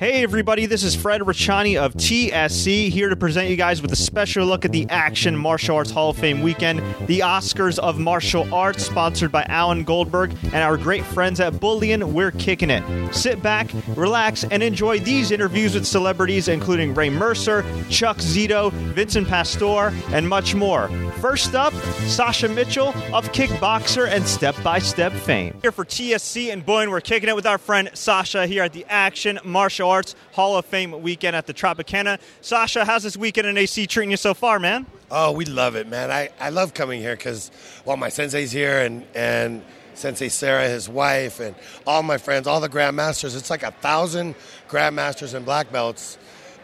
Hey, 0.00 0.22
everybody, 0.22 0.64
this 0.64 0.82
is 0.82 0.94
Fred 0.94 1.20
Ricciani 1.20 1.76
of 1.76 1.92
TSC 1.92 2.88
here 2.88 3.10
to 3.10 3.16
present 3.16 3.50
you 3.50 3.56
guys 3.56 3.82
with 3.82 3.92
a 3.92 3.96
special 3.96 4.46
look 4.46 4.64
at 4.64 4.72
the 4.72 4.86
Action 4.88 5.36
Martial 5.36 5.76
Arts 5.76 5.90
Hall 5.90 6.08
of 6.08 6.16
Fame 6.16 6.40
weekend, 6.40 6.78
the 7.06 7.18
Oscars 7.18 7.78
of 7.78 7.98
Martial 7.98 8.48
Arts, 8.50 8.86
sponsored 8.86 9.30
by 9.30 9.42
Alan 9.42 9.84
Goldberg 9.84 10.34
and 10.42 10.54
our 10.54 10.78
great 10.78 11.04
friends 11.04 11.38
at 11.38 11.60
Bullion. 11.60 12.14
We're 12.14 12.30
kicking 12.30 12.70
it. 12.70 13.14
Sit 13.14 13.42
back, 13.42 13.70
relax, 13.88 14.42
and 14.44 14.62
enjoy 14.62 15.00
these 15.00 15.32
interviews 15.32 15.74
with 15.74 15.86
celebrities 15.86 16.48
including 16.48 16.94
Ray 16.94 17.10
Mercer, 17.10 17.62
Chuck 17.90 18.16
Zito, 18.16 18.72
Vincent 18.72 19.28
Pastore, 19.28 19.92
and 20.12 20.26
much 20.26 20.54
more. 20.54 20.88
First 21.20 21.54
up, 21.54 21.74
Sasha 22.06 22.48
Mitchell 22.48 22.94
of 23.12 23.30
Kickboxer 23.32 24.08
and 24.08 24.26
Step 24.26 24.56
by 24.62 24.78
Step 24.78 25.12
fame. 25.12 25.58
Here 25.60 25.72
for 25.72 25.84
TSC 25.84 26.50
and 26.50 26.64
Bullion, 26.64 26.90
we're 26.90 27.02
kicking 27.02 27.28
it 27.28 27.36
with 27.36 27.44
our 27.44 27.58
friend 27.58 27.90
Sasha 27.92 28.46
here 28.46 28.62
at 28.62 28.72
the 28.72 28.86
Action 28.88 29.38
Martial 29.44 29.89
Arts 29.90 30.14
Hall 30.32 30.56
of 30.56 30.64
Fame 30.64 31.02
weekend 31.02 31.36
at 31.36 31.46
the 31.46 31.54
Tropicana. 31.54 32.18
Sasha, 32.40 32.84
how's 32.84 33.02
this 33.02 33.16
weekend 33.16 33.46
in 33.46 33.58
AC 33.58 33.86
treating 33.86 34.10
you 34.10 34.16
so 34.16 34.34
far, 34.34 34.58
man? 34.58 34.86
Oh, 35.10 35.32
we 35.32 35.44
love 35.44 35.76
it, 35.76 35.88
man. 35.88 36.10
I, 36.10 36.30
I 36.40 36.50
love 36.50 36.72
coming 36.72 37.00
here 37.00 37.16
because, 37.16 37.50
well, 37.84 37.96
my 37.96 38.08
sensei's 38.08 38.52
here 38.52 38.80
and, 38.80 39.04
and 39.14 39.62
Sensei 39.94 40.28
Sarah, 40.28 40.68
his 40.68 40.88
wife, 40.88 41.40
and 41.40 41.54
all 41.86 42.02
my 42.02 42.16
friends, 42.16 42.46
all 42.46 42.60
the 42.60 42.68
grandmasters. 42.68 43.36
It's 43.36 43.50
like 43.50 43.62
a 43.62 43.70
thousand 43.70 44.34
grandmasters 44.68 45.34
and 45.34 45.44
black 45.44 45.70
belts 45.70 46.16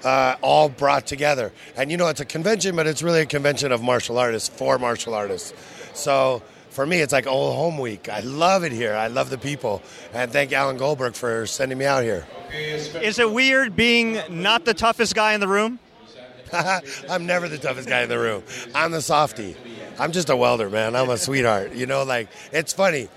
uh, 0.04 0.36
all 0.40 0.68
brought 0.68 1.06
together. 1.06 1.52
And 1.76 1.90
you 1.90 1.96
know, 1.96 2.08
it's 2.08 2.20
a 2.20 2.24
convention, 2.24 2.76
but 2.76 2.86
it's 2.86 3.02
really 3.02 3.20
a 3.20 3.26
convention 3.26 3.72
of 3.72 3.82
martial 3.82 4.18
artists 4.18 4.48
for 4.48 4.78
martial 4.78 5.14
artists. 5.14 5.52
So 5.94 6.42
for 6.76 6.84
me, 6.84 7.00
it's 7.00 7.12
like 7.12 7.26
old 7.26 7.56
home 7.56 7.78
week. 7.78 8.10
I 8.10 8.20
love 8.20 8.62
it 8.62 8.70
here. 8.70 8.94
I 8.94 9.06
love 9.06 9.30
the 9.30 9.38
people. 9.38 9.82
And 10.12 10.30
thank 10.30 10.52
Alan 10.52 10.76
Goldberg 10.76 11.14
for 11.14 11.46
sending 11.46 11.78
me 11.78 11.86
out 11.86 12.04
here. 12.04 12.26
Is 12.52 13.18
it 13.18 13.32
weird 13.32 13.74
being 13.74 14.20
not 14.28 14.66
the 14.66 14.74
toughest 14.74 15.14
guy 15.14 15.32
in 15.32 15.40
the 15.40 15.48
room? 15.48 15.78
I'm 16.52 17.24
never 17.24 17.48
the 17.48 17.56
toughest 17.56 17.88
guy 17.88 18.02
in 18.02 18.10
the 18.10 18.18
room. 18.18 18.42
I'm 18.74 18.90
the 18.92 19.00
softy. 19.00 19.56
I'm 19.98 20.12
just 20.12 20.28
a 20.28 20.36
welder, 20.36 20.68
man. 20.68 20.94
I'm 20.94 21.08
a 21.08 21.16
sweetheart. 21.16 21.72
You 21.72 21.86
know, 21.86 22.04
like, 22.04 22.28
it's 22.52 22.74
funny. 22.74 23.08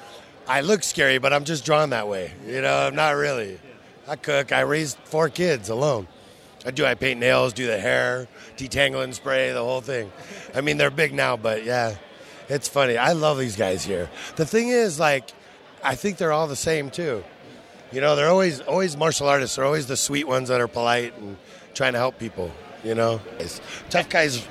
I 0.48 0.62
look 0.62 0.82
scary, 0.82 1.18
but 1.18 1.34
I'm 1.34 1.44
just 1.44 1.66
drawn 1.66 1.90
that 1.90 2.08
way. 2.08 2.32
You 2.48 2.62
know, 2.62 2.88
I'm 2.88 2.96
not 2.96 3.12
really. 3.12 3.60
I 4.08 4.16
cook. 4.16 4.54
I 4.54 4.62
raised 4.62 4.98
four 5.04 5.28
kids 5.28 5.68
alone. 5.68 6.08
I 6.66 6.72
do. 6.72 6.86
I 6.86 6.96
paint 6.96 7.20
nails, 7.20 7.52
do 7.52 7.68
the 7.68 7.78
hair, 7.78 8.30
detangling 8.56 9.14
spray, 9.14 9.52
the 9.52 9.64
whole 9.64 9.82
thing. 9.82 10.12
I 10.56 10.62
mean, 10.62 10.78
they're 10.78 10.90
big 10.90 11.14
now, 11.14 11.36
but 11.36 11.66
yeah, 11.66 11.96
it's 12.50 12.68
funny. 12.68 12.98
I 12.98 13.14
love 13.14 13.38
these 13.38 13.56
guys 13.56 13.86
here. 13.86 14.10
The 14.36 14.46
thing 14.46 14.70
is, 14.70 15.00
like, 15.00 15.30
I 15.84 15.96
think 15.96 16.18
they're 16.18 16.32
all 16.32 16.48
the 16.48 16.56
same 16.56 16.90
too. 16.90 17.24
You 17.92 18.02
know, 18.02 18.16
they're 18.16 18.30
always 18.30 18.60
always 18.62 18.98
martial 18.98 19.28
artists. 19.28 19.56
They're 19.56 19.66
always 19.66 19.88
the 19.88 19.98
sweet 19.98 20.28
ones 20.28 20.50
that 20.50 20.60
are 20.62 20.68
polite 20.68 21.18
and 21.18 21.38
trying 21.74 21.94
to 21.94 22.00
help 22.00 22.20
people. 22.20 22.52
You 22.84 22.96
know, 22.96 23.22
it's, 23.40 23.62
tough 23.90 24.10
guys 24.10 24.46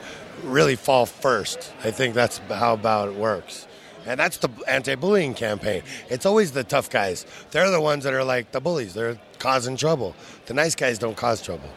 really 0.45 0.77
fall 0.77 1.07
first. 1.07 1.73
I 1.85 1.91
think 1.91 2.15
that's 2.15 2.39
how 2.39 2.75
about 2.75 3.09
it 3.09 3.15
works. 3.15 3.67
And 4.07 4.19
that's 4.19 4.39
the 4.39 4.49
anti-bullying 4.67 5.35
campaign. 5.35 5.83
It's 6.09 6.25
always 6.25 6.53
the 6.53 6.65
tough 6.65 6.89
guys. 6.89 7.27
They're 7.51 7.71
the 7.71 7.81
ones 7.81 8.05
that 8.05 8.15
are 8.15 8.25
like 8.25 8.53
the 8.53 8.61
bullies. 8.61 8.95
They're 8.95 9.19
causing 9.39 9.77
trouble. 9.77 10.15
The 10.47 10.55
nice 10.55 10.75
guys 10.75 10.99
don't 10.99 11.17
cause 11.17 11.43
trouble. 11.43 11.69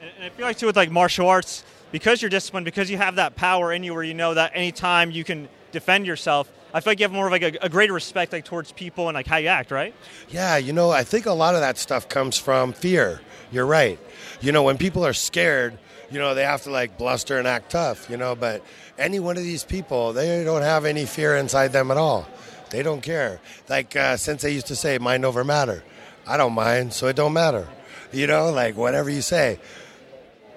And 0.00 0.24
I 0.24 0.28
feel 0.28 0.46
like 0.46 0.58
too 0.58 0.66
with 0.66 0.76
like 0.76 0.90
martial 0.90 1.28
arts, 1.28 1.64
because 1.94 2.20
you're 2.20 2.28
disciplined, 2.28 2.64
because 2.64 2.90
you 2.90 2.96
have 2.96 3.14
that 3.14 3.36
power 3.36 3.72
in 3.72 3.84
you, 3.84 3.94
where 3.94 4.02
you 4.02 4.14
know 4.14 4.34
that 4.34 4.50
anytime 4.52 5.12
you 5.12 5.22
can 5.22 5.48
defend 5.70 6.08
yourself, 6.08 6.50
I 6.72 6.80
feel 6.80 6.90
like 6.90 6.98
you 6.98 7.04
have 7.04 7.12
more 7.12 7.26
of 7.26 7.30
like 7.30 7.44
a, 7.44 7.52
a, 7.62 7.68
greater 7.68 7.92
respect 7.92 8.32
like 8.32 8.44
towards 8.44 8.72
people 8.72 9.06
and 9.06 9.14
like 9.14 9.28
how 9.28 9.36
you 9.36 9.46
act, 9.46 9.70
right? 9.70 9.94
Yeah, 10.28 10.56
you 10.56 10.72
know, 10.72 10.90
I 10.90 11.04
think 11.04 11.26
a 11.26 11.32
lot 11.32 11.54
of 11.54 11.60
that 11.60 11.78
stuff 11.78 12.08
comes 12.08 12.36
from 12.36 12.72
fear. 12.72 13.20
You're 13.52 13.64
right. 13.64 14.00
You 14.40 14.50
know, 14.50 14.64
when 14.64 14.76
people 14.76 15.06
are 15.06 15.12
scared, 15.12 15.78
you 16.10 16.18
know, 16.18 16.34
they 16.34 16.42
have 16.42 16.62
to 16.62 16.70
like 16.72 16.98
bluster 16.98 17.38
and 17.38 17.46
act 17.46 17.70
tough, 17.70 18.10
you 18.10 18.16
know, 18.16 18.34
but 18.34 18.64
any 18.98 19.20
one 19.20 19.36
of 19.36 19.44
these 19.44 19.62
people, 19.62 20.12
they 20.12 20.42
don't 20.42 20.62
have 20.62 20.84
any 20.86 21.06
fear 21.06 21.36
inside 21.36 21.68
them 21.68 21.92
at 21.92 21.96
all. 21.96 22.26
They 22.70 22.82
don't 22.82 23.02
care. 23.02 23.38
Like 23.68 23.94
uh, 23.94 24.16
Sensei 24.16 24.50
used 24.50 24.66
to 24.66 24.74
say, 24.74 24.98
mind 24.98 25.24
over 25.24 25.44
matter. 25.44 25.84
I 26.26 26.38
don't 26.38 26.54
mind, 26.54 26.92
so 26.92 27.06
it 27.06 27.14
don't 27.14 27.34
matter. 27.34 27.68
You 28.10 28.26
know, 28.26 28.50
like 28.50 28.76
whatever 28.76 29.10
you 29.10 29.22
say, 29.22 29.60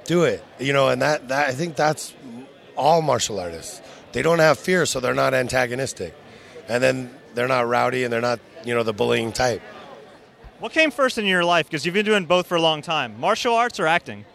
do 0.07 0.23
it. 0.23 0.43
You 0.59 0.73
know, 0.73 0.89
and 0.89 1.01
that, 1.03 1.27
that 1.27 1.49
I 1.49 1.51
think 1.51 1.75
that's 1.75 2.15
all 2.75 3.03
martial 3.03 3.39
artists. 3.39 3.81
They 4.13 4.23
don't 4.23 4.39
have 4.39 4.57
fear, 4.57 4.87
so 4.87 4.99
they're 4.99 5.13
not 5.13 5.35
antagonistic. 5.35 6.15
And 6.67 6.81
then 6.81 7.13
they're 7.35 7.47
not 7.47 7.67
rowdy 7.67 8.03
and 8.03 8.11
they're 8.11 8.21
not, 8.21 8.39
you 8.65 8.73
know, 8.73 8.83
the 8.83 8.93
bullying 8.93 9.31
type. 9.31 9.61
What 10.59 10.71
came 10.71 10.89
first 10.89 11.19
in 11.19 11.25
your 11.25 11.45
life? 11.45 11.67
Because 11.67 11.85
you've 11.85 11.93
been 11.93 12.05
doing 12.05 12.25
both 12.25 12.47
for 12.47 12.55
a 12.55 12.61
long 12.61 12.81
time 12.81 13.19
martial 13.19 13.53
arts 13.53 13.79
or 13.79 13.85
acting? 13.85 14.25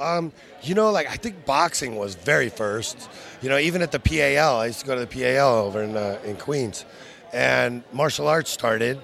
Um, 0.00 0.32
you 0.62 0.74
know, 0.74 0.90
like 0.90 1.08
I 1.08 1.16
think 1.16 1.44
boxing 1.44 1.96
was 1.96 2.14
very 2.14 2.48
first. 2.48 3.10
You 3.40 3.48
know, 3.48 3.58
even 3.58 3.82
at 3.82 3.90
the 3.92 3.98
PAL, 3.98 4.58
I 4.58 4.66
used 4.66 4.80
to 4.80 4.86
go 4.86 4.94
to 4.94 5.00
the 5.00 5.06
PAL 5.06 5.48
over 5.48 5.82
in 5.82 5.96
uh, 5.96 6.18
in 6.24 6.36
Queens, 6.36 6.84
and 7.32 7.82
martial 7.92 8.28
arts 8.28 8.50
started. 8.50 9.00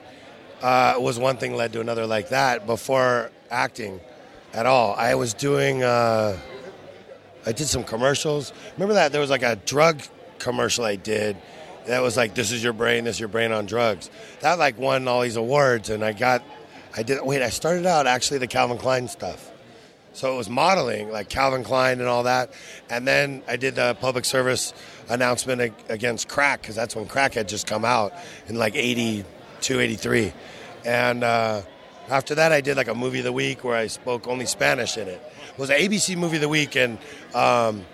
Uh, 0.63 0.97
was 0.99 1.19
one 1.19 1.37
thing 1.37 1.55
led 1.55 1.73
to 1.73 1.81
another 1.81 2.07
like 2.07 2.31
that 2.31 2.67
before 2.67 3.31
acting 3.51 4.01
at 4.53 4.67
all. 4.67 4.95
I 4.95 5.15
was 5.15 5.35
doing. 5.35 5.83
Uh, 5.83 6.39
I 7.47 7.53
did 7.53 7.67
some 7.67 7.85
commercials. 7.85 8.53
Remember 8.75 8.95
that 8.95 9.13
there 9.13 9.21
was 9.21 9.31
like 9.31 9.43
a 9.43 9.57
drug 9.57 10.03
commercial 10.39 10.85
I 10.85 10.97
did. 10.97 11.37
That 11.87 12.01
was 12.01 12.17
like, 12.17 12.35
"This 12.35 12.53
is 12.53 12.63
your 12.63 12.73
brain. 12.73 13.05
This 13.05 13.17
is 13.17 13.21
your 13.21 13.29
brain 13.29 13.53
on 13.53 13.67
drugs." 13.67 14.11
That 14.41 14.59
like 14.59 14.79
won 14.79 15.09
all 15.09 15.23
these 15.23 15.37
awards, 15.37 15.91
and 15.91 16.05
I 16.05 16.13
got. 16.13 16.43
I 16.97 17.03
did. 17.03 17.23
Wait, 17.23 17.43
I 17.43 17.51
started 17.51 17.87
out 17.87 18.07
actually 18.07 18.39
the 18.39 18.47
Calvin 18.47 18.79
Klein 18.79 19.09
stuff. 19.09 19.51
So 20.19 20.35
it 20.35 20.37
was 20.37 20.51
modeling, 20.51 21.13
like 21.13 21.29
Calvin 21.29 21.63
Klein 21.63 22.01
and 22.01 22.09
all 22.09 22.25
that. 22.25 22.53
And 22.91 23.07
then 23.07 23.43
I 23.47 23.57
did 23.57 23.77
the 23.77 23.97
public 24.01 24.25
service 24.25 24.75
announcement 25.09 25.73
against 25.89 26.27
crack, 26.27 26.61
because 26.61 26.75
that's 26.75 26.97
when 26.97 27.07
crack 27.07 27.35
had 27.35 27.49
just 27.49 27.69
come 27.69 27.85
out 27.85 28.13
in 28.49 28.57
like 28.57 28.75
82, 28.75 29.79
83. 29.79 30.33
And 30.85 31.23
uh, 31.23 31.63
after 32.11 32.35
that, 32.37 32.53
I 32.53 32.61
did 32.61 32.77
like 32.77 32.89
a 32.89 32.95
movie 32.95 33.19
of 33.19 33.25
the 33.25 33.33
week 33.33 33.65
where 33.65 33.77
I 33.77 33.87
spoke 33.87 34.27
only 34.27 34.47
Spanish 34.47 34.97
in 34.97 35.09
it. 35.09 35.21
It 35.51 35.59
was 35.59 35.71
an 35.71 35.77
ABC 35.77 36.17
movie 36.17 36.37
of 36.37 36.43
the 36.43 36.49
week, 36.49 36.77
and 36.77 36.99
um, 37.35 37.85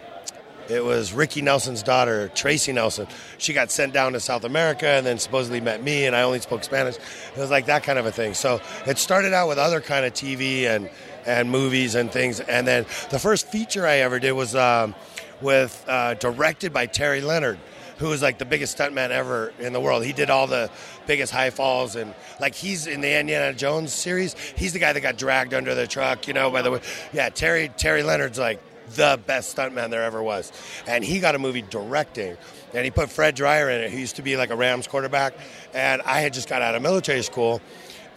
it 0.68 0.82
was 0.82 1.12
Ricky 1.12 1.42
Nelson's 1.42 1.82
daughter, 1.82 2.28
Tracy 2.34 2.72
Nelson. 2.72 3.06
She 3.38 3.52
got 3.52 3.70
sent 3.70 3.92
down 3.92 4.12
to 4.14 4.20
South 4.20 4.44
America 4.44 4.86
and 4.86 5.04
then 5.04 5.18
supposedly 5.18 5.60
met 5.60 5.82
me, 5.82 6.06
and 6.06 6.16
I 6.16 6.22
only 6.22 6.40
spoke 6.40 6.64
Spanish. 6.64 6.96
It 6.96 7.36
was 7.36 7.50
like 7.50 7.66
that 7.66 7.82
kind 7.82 7.98
of 7.98 8.06
a 8.06 8.12
thing. 8.12 8.34
So 8.34 8.60
it 8.86 8.98
started 8.98 9.32
out 9.32 9.48
with 9.48 9.58
other 9.58 9.80
kind 9.80 10.06
of 10.06 10.12
TV 10.12 10.64
and 10.64 10.88
and 11.26 11.50
movies 11.50 11.94
and 11.94 12.10
things. 12.10 12.40
And 12.40 12.66
then 12.66 12.84
the 13.10 13.18
first 13.18 13.48
feature 13.48 13.86
I 13.86 13.96
ever 13.96 14.18
did 14.18 14.32
was 14.32 14.54
um, 14.54 14.94
with 15.40 15.84
uh, 15.88 16.14
directed 16.14 16.72
by 16.72 16.86
Terry 16.86 17.20
Leonard, 17.20 17.58
who 17.98 18.08
was 18.08 18.22
like 18.22 18.38
the 18.38 18.44
biggest 18.44 18.76
stuntman 18.76 19.10
ever 19.10 19.52
in 19.58 19.72
the 19.72 19.80
world. 19.80 20.04
He 20.04 20.12
did 20.12 20.30
all 20.30 20.46
the 20.46 20.70
biggest 21.06 21.32
high 21.32 21.50
falls 21.50 21.96
and 21.96 22.14
like 22.40 22.54
he's 22.54 22.86
in 22.86 23.00
the 23.00 23.18
Indiana 23.18 23.54
Jones 23.54 23.92
series. 23.92 24.34
He's 24.56 24.72
the 24.72 24.78
guy 24.78 24.92
that 24.92 25.00
got 25.00 25.18
dragged 25.18 25.54
under 25.54 25.74
the 25.74 25.86
truck. 25.86 26.26
You 26.28 26.34
know, 26.34 26.50
by 26.50 26.62
the 26.62 26.70
way, 26.70 26.80
yeah, 27.12 27.28
Terry 27.28 27.70
Terry 27.76 28.02
Leonard's 28.02 28.38
like 28.38 28.60
the 28.94 29.18
best 29.26 29.56
stuntman 29.56 29.90
there 29.90 30.02
ever 30.02 30.22
was, 30.22 30.52
and 30.86 31.02
he 31.04 31.20
got 31.20 31.34
a 31.34 31.38
movie 31.38 31.62
directing. 31.62 32.36
And 32.72 32.84
he 32.84 32.90
put 32.90 33.08
Fred 33.08 33.36
Dryer 33.36 33.70
in 33.70 33.82
it. 33.82 33.92
He 33.92 34.00
used 34.00 34.16
to 34.16 34.22
be 34.22 34.36
like 34.36 34.50
a 34.50 34.56
Rams 34.56 34.88
quarterback, 34.88 35.34
and 35.72 36.02
I 36.02 36.20
had 36.20 36.32
just 36.32 36.48
got 36.48 36.60
out 36.60 36.74
of 36.74 36.82
military 36.82 37.22
school 37.22 37.60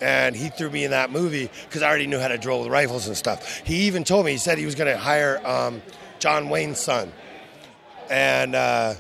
and 0.01 0.35
he 0.35 0.49
threw 0.49 0.69
me 0.69 0.83
in 0.83 0.91
that 0.91 1.11
movie 1.11 1.49
because 1.65 1.81
I 1.81 1.89
already 1.89 2.07
knew 2.07 2.19
how 2.19 2.27
to 2.27 2.37
drill 2.37 2.61
with 2.61 2.71
rifles 2.71 3.07
and 3.07 3.17
stuff. 3.17 3.61
He 3.65 3.87
even 3.87 4.03
told 4.03 4.25
me 4.25 4.31
he 4.31 4.37
said 4.37 4.57
he 4.57 4.65
was 4.65 4.75
going 4.75 4.91
to 4.91 4.97
hire 4.97 5.41
um, 5.45 5.81
John 6.19 6.49
Wayne's 6.49 6.79
son, 6.79 7.11
and 8.09 8.55
uh, 8.55 8.93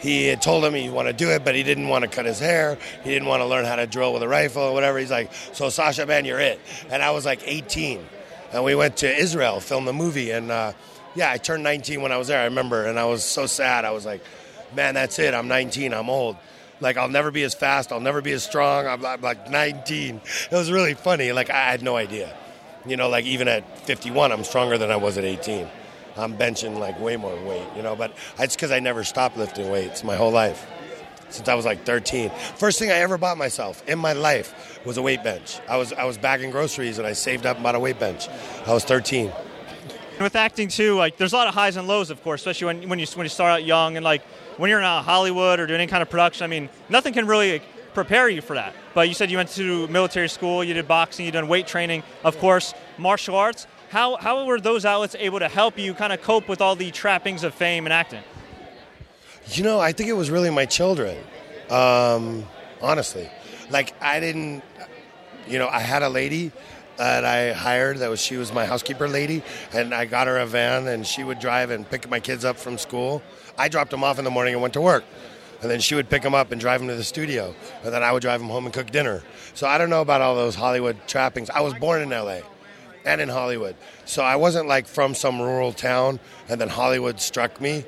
he 0.00 0.26
had 0.26 0.40
told 0.40 0.64
him 0.64 0.74
he 0.74 0.88
wanted 0.88 1.18
to 1.18 1.24
do 1.24 1.30
it, 1.30 1.44
but 1.44 1.54
he 1.54 1.62
didn't 1.62 1.88
want 1.88 2.02
to 2.02 2.08
cut 2.08 2.24
his 2.24 2.38
hair. 2.38 2.78
He 3.04 3.10
didn't 3.10 3.28
want 3.28 3.42
to 3.42 3.46
learn 3.46 3.64
how 3.64 3.76
to 3.76 3.86
drill 3.86 4.12
with 4.12 4.22
a 4.22 4.28
rifle 4.28 4.62
or 4.62 4.72
whatever. 4.72 4.98
He's 4.98 5.10
like, 5.10 5.32
"So 5.52 5.68
Sasha, 5.68 6.06
man, 6.06 6.24
you're 6.24 6.40
it." 6.40 6.60
And 6.90 7.02
I 7.02 7.10
was 7.10 7.24
like 7.24 7.42
18, 7.44 8.04
and 8.52 8.64
we 8.64 8.74
went 8.74 8.96
to 8.98 9.14
Israel, 9.14 9.60
filmed 9.60 9.86
the 9.86 9.92
movie, 9.92 10.30
and 10.30 10.50
uh, 10.50 10.72
yeah, 11.14 11.30
I 11.30 11.36
turned 11.36 11.62
19 11.62 12.02
when 12.02 12.12
I 12.12 12.16
was 12.16 12.28
there. 12.28 12.40
I 12.40 12.44
remember, 12.44 12.86
and 12.86 12.98
I 12.98 13.04
was 13.04 13.22
so 13.22 13.46
sad. 13.46 13.84
I 13.84 13.90
was 13.90 14.06
like, 14.06 14.22
"Man, 14.74 14.94
that's 14.94 15.18
it. 15.18 15.34
I'm 15.34 15.48
19. 15.48 15.92
I'm 15.92 16.08
old." 16.08 16.36
like 16.80 16.96
I'll 16.96 17.08
never 17.08 17.30
be 17.30 17.42
as 17.42 17.54
fast, 17.54 17.92
I'll 17.92 18.00
never 18.00 18.22
be 18.22 18.32
as 18.32 18.42
strong. 18.42 18.86
I'm, 18.86 19.04
I'm, 19.04 19.20
like 19.20 19.50
19. 19.50 20.20
It 20.50 20.54
was 20.54 20.72
really 20.72 20.94
funny. 20.94 21.32
Like 21.32 21.50
I 21.50 21.70
had 21.70 21.82
no 21.82 21.96
idea. 21.96 22.34
You 22.86 22.96
know, 22.96 23.08
like 23.08 23.26
even 23.26 23.48
at 23.48 23.80
51, 23.80 24.32
I'm 24.32 24.44
stronger 24.44 24.78
than 24.78 24.90
I 24.90 24.96
was 24.96 25.18
at 25.18 25.24
18. 25.24 25.68
I'm 26.20 26.36
benching 26.36 26.78
like 26.78 26.98
way 27.00 27.16
more 27.16 27.34
weight, 27.44 27.66
you 27.76 27.82
know, 27.82 27.96
but 27.96 28.12
it's 28.38 28.54
because 28.54 28.70
I 28.70 28.80
never 28.80 29.04
stopped 29.04 29.36
lifting 29.36 29.70
weights 29.70 30.04
my 30.04 30.16
whole 30.16 30.30
life 30.30 30.66
since 31.30 31.48
I 31.48 31.54
was 31.54 31.64
like 31.64 31.84
13. 31.84 32.30
First 32.56 32.78
thing 32.78 32.90
I 32.90 32.96
ever 32.96 33.18
bought 33.18 33.38
myself 33.38 33.86
in 33.88 33.98
my 33.98 34.12
life 34.12 34.80
was 34.84 34.96
a 34.96 35.02
weight 35.02 35.22
bench. 35.22 35.58
I 35.68 35.76
was 35.76 35.92
I 35.92 36.04
was 36.04 36.18
bagging 36.18 36.50
groceries 36.50 36.98
and 36.98 37.06
I 37.06 37.12
saved 37.12 37.46
up 37.46 37.56
and 37.56 37.64
bought 37.64 37.74
a 37.74 37.80
weight 37.80 37.98
bench. 37.98 38.28
I 38.66 38.72
was 38.72 38.84
13. 38.84 39.32
With 40.20 40.36
acting 40.36 40.68
too, 40.68 40.96
like 40.96 41.16
there's 41.16 41.32
a 41.32 41.36
lot 41.36 41.46
of 41.46 41.54
highs 41.54 41.76
and 41.76 41.88
lows, 41.88 42.10
of 42.10 42.22
course, 42.22 42.42
especially 42.42 42.66
when, 42.66 42.88
when 42.88 42.98
you 42.98 43.06
when 43.14 43.24
you 43.24 43.30
start 43.30 43.52
out 43.52 43.64
young 43.64 43.96
and 43.96 44.04
like 44.04 44.22
when 44.58 44.68
you're 44.68 44.78
in 44.78 44.84
uh, 44.84 45.02
Hollywood 45.02 45.60
or 45.60 45.66
doing 45.66 45.80
any 45.80 45.90
kind 45.90 46.02
of 46.02 46.10
production. 46.10 46.44
I 46.44 46.48
mean, 46.48 46.68
nothing 46.90 47.14
can 47.14 47.26
really 47.26 47.62
prepare 47.94 48.28
you 48.28 48.42
for 48.42 48.54
that. 48.54 48.74
But 48.94 49.08
you 49.08 49.14
said 49.14 49.30
you 49.30 49.38
went 49.38 49.50
to 49.50 49.88
military 49.88 50.28
school, 50.28 50.62
you 50.62 50.74
did 50.74 50.86
boxing, 50.86 51.26
you 51.26 51.32
done 51.32 51.48
weight 51.48 51.66
training, 51.66 52.02
of 52.24 52.38
course, 52.38 52.74
martial 52.98 53.34
arts. 53.34 53.66
How, 53.90 54.16
how 54.18 54.44
were 54.44 54.60
those 54.60 54.84
outlets 54.84 55.16
able 55.18 55.40
to 55.40 55.48
help 55.48 55.76
you 55.76 55.94
kind 55.94 56.12
of 56.12 56.22
cope 56.22 56.48
with 56.48 56.60
all 56.60 56.76
the 56.76 56.92
trappings 56.92 57.42
of 57.42 57.52
fame 57.52 57.86
and 57.86 57.92
acting? 57.92 58.22
You 59.46 59.64
know, 59.64 59.80
I 59.80 59.90
think 59.90 60.08
it 60.08 60.12
was 60.12 60.30
really 60.30 60.48
my 60.48 60.64
children. 60.64 61.18
Um, 61.68 62.46
honestly, 62.80 63.28
like 63.68 64.00
I 64.00 64.20
didn't. 64.20 64.62
You 65.48 65.58
know, 65.58 65.66
I 65.66 65.80
had 65.80 66.04
a 66.04 66.08
lady 66.08 66.52
that 66.98 67.24
I 67.24 67.52
hired 67.52 67.98
that 67.98 68.08
was 68.08 68.20
she 68.20 68.36
was 68.36 68.52
my 68.52 68.64
housekeeper 68.64 69.08
lady, 69.08 69.42
and 69.72 69.92
I 69.92 70.04
got 70.04 70.28
her 70.28 70.38
a 70.38 70.46
van, 70.46 70.86
and 70.86 71.04
she 71.04 71.24
would 71.24 71.40
drive 71.40 71.70
and 71.70 71.88
pick 71.90 72.08
my 72.08 72.20
kids 72.20 72.44
up 72.44 72.58
from 72.58 72.78
school. 72.78 73.22
I 73.58 73.66
dropped 73.66 73.90
them 73.90 74.04
off 74.04 74.20
in 74.20 74.24
the 74.24 74.30
morning 74.30 74.54
and 74.54 74.62
went 74.62 74.74
to 74.74 74.80
work. 74.80 75.02
And 75.62 75.70
then 75.70 75.80
she 75.80 75.96
would 75.96 76.08
pick 76.08 76.22
them 76.22 76.34
up 76.34 76.52
and 76.52 76.60
drive 76.60 76.80
them 76.80 76.88
to 76.88 76.94
the 76.94 77.04
studio. 77.04 77.54
And 77.84 77.92
then 77.92 78.02
I 78.02 78.12
would 78.12 78.22
drive 78.22 78.40
them 78.40 78.48
home 78.48 78.64
and 78.64 78.72
cook 78.72 78.90
dinner. 78.90 79.22
So 79.52 79.66
I 79.66 79.76
don't 79.78 79.90
know 79.90 80.00
about 80.00 80.22
all 80.22 80.34
those 80.34 80.54
Hollywood 80.54 80.96
trappings. 81.06 81.50
I 81.50 81.60
was 81.60 81.74
born 81.74 82.00
in 82.00 82.08
LA 82.08 82.40
and 83.04 83.20
in 83.20 83.28
Hollywood. 83.28 83.76
So 84.04 84.22
I 84.22 84.36
wasn't 84.36 84.66
like 84.68 84.86
from 84.86 85.14
some 85.14 85.40
rural 85.40 85.72
town 85.72 86.20
and 86.48 86.60
then 86.60 86.68
Hollywood 86.68 87.20
struck 87.20 87.60
me. 87.60 87.84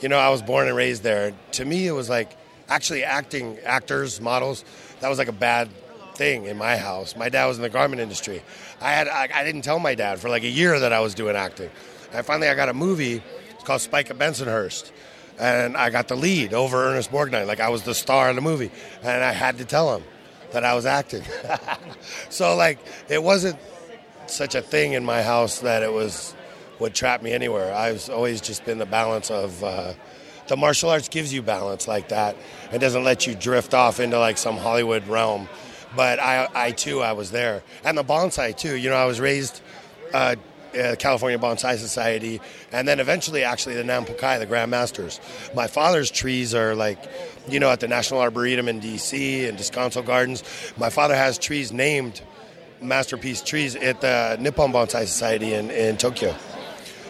You 0.00 0.08
know, 0.08 0.18
I 0.18 0.28
was 0.28 0.42
born 0.42 0.68
and 0.68 0.76
raised 0.76 1.02
there. 1.02 1.32
To 1.52 1.64
me, 1.64 1.86
it 1.86 1.92
was 1.92 2.08
like 2.08 2.36
actually 2.68 3.04
acting, 3.04 3.58
actors, 3.64 4.20
models, 4.20 4.64
that 5.00 5.08
was 5.08 5.18
like 5.18 5.28
a 5.28 5.32
bad 5.32 5.68
thing 6.14 6.44
in 6.46 6.56
my 6.56 6.76
house. 6.76 7.16
My 7.16 7.28
dad 7.28 7.46
was 7.46 7.58
in 7.58 7.62
the 7.62 7.68
garment 7.68 8.00
industry. 8.00 8.42
I 8.80 8.92
had 8.92 9.08
I, 9.08 9.28
I 9.34 9.44
didn't 9.44 9.62
tell 9.62 9.78
my 9.78 9.94
dad 9.94 10.18
for 10.18 10.28
like 10.28 10.42
a 10.42 10.48
year 10.48 10.78
that 10.80 10.92
I 10.92 11.00
was 11.00 11.14
doing 11.14 11.36
acting. 11.36 11.70
And 12.12 12.24
finally 12.24 12.48
I 12.48 12.54
got 12.54 12.68
a 12.68 12.74
movie. 12.74 13.22
It's 13.50 13.64
called 13.64 13.80
Spike 13.80 14.10
of 14.10 14.18
Bensonhurst 14.18 14.90
and 15.38 15.76
I 15.76 15.90
got 15.90 16.08
the 16.08 16.16
lead 16.16 16.54
over 16.54 16.84
Ernest 16.84 17.10
Borgnine. 17.10 17.46
Like 17.46 17.60
I 17.60 17.68
was 17.68 17.82
the 17.82 17.94
star 17.94 18.30
of 18.30 18.36
the 18.36 18.42
movie, 18.42 18.70
and 19.02 19.22
I 19.22 19.32
had 19.32 19.58
to 19.58 19.64
tell 19.64 19.96
him 19.96 20.04
that 20.52 20.64
I 20.64 20.74
was 20.74 20.86
acting. 20.86 21.22
so 22.28 22.56
like 22.56 22.78
it 23.08 23.22
wasn't 23.22 23.58
such 24.30 24.54
a 24.54 24.62
thing 24.62 24.92
in 24.92 25.04
my 25.04 25.22
house 25.22 25.60
that 25.60 25.82
it 25.82 25.92
was 25.92 26.34
would 26.78 26.94
trap 26.94 27.22
me 27.22 27.32
anywhere. 27.32 27.74
I've 27.74 28.08
always 28.10 28.40
just 28.40 28.64
been 28.64 28.78
the 28.78 28.86
balance 28.86 29.30
of. 29.30 29.62
Uh, 29.62 29.94
the 30.48 30.56
martial 30.56 30.90
arts 30.90 31.08
gives 31.08 31.32
you 31.32 31.42
balance 31.42 31.88
like 31.88 32.10
that. 32.10 32.36
It 32.72 32.78
doesn't 32.78 33.02
let 33.02 33.26
you 33.26 33.34
drift 33.34 33.74
off 33.74 33.98
into 33.98 34.18
like 34.18 34.38
some 34.38 34.56
Hollywood 34.56 35.06
realm. 35.08 35.48
But 35.96 36.20
I, 36.20 36.48
I 36.54 36.70
too, 36.72 37.00
I 37.00 37.12
was 37.12 37.30
there, 37.30 37.62
and 37.82 37.96
the 37.96 38.04
bonsai 38.04 38.56
too. 38.56 38.76
You 38.76 38.90
know, 38.90 38.96
I 38.96 39.06
was 39.06 39.18
raised 39.18 39.62
uh, 40.12 40.36
uh, 40.78 40.94
California 40.98 41.38
Bonsai 41.38 41.78
Society, 41.78 42.40
and 42.70 42.86
then 42.86 43.00
eventually, 43.00 43.44
actually, 43.44 43.76
the 43.76 43.82
Nampokai, 43.82 44.38
the 44.38 44.46
Grand 44.46 44.70
Masters. 44.70 45.20
My 45.54 45.66
father's 45.66 46.10
trees 46.10 46.54
are 46.54 46.74
like, 46.74 46.98
you 47.48 47.58
know, 47.60 47.70
at 47.70 47.80
the 47.80 47.88
National 47.88 48.20
Arboretum 48.20 48.68
in 48.68 48.80
D.C. 48.80 49.46
and 49.46 49.56
Descanso 49.56 50.04
Gardens. 50.04 50.42
My 50.76 50.90
father 50.90 51.14
has 51.14 51.38
trees 51.38 51.72
named 51.72 52.20
masterpiece 52.80 53.42
trees 53.42 53.76
at 53.76 54.00
the 54.00 54.36
Nippon 54.40 54.72
Bonsai 54.72 55.06
Society 55.06 55.54
in, 55.54 55.70
in 55.70 55.96
Tokyo. 55.96 56.34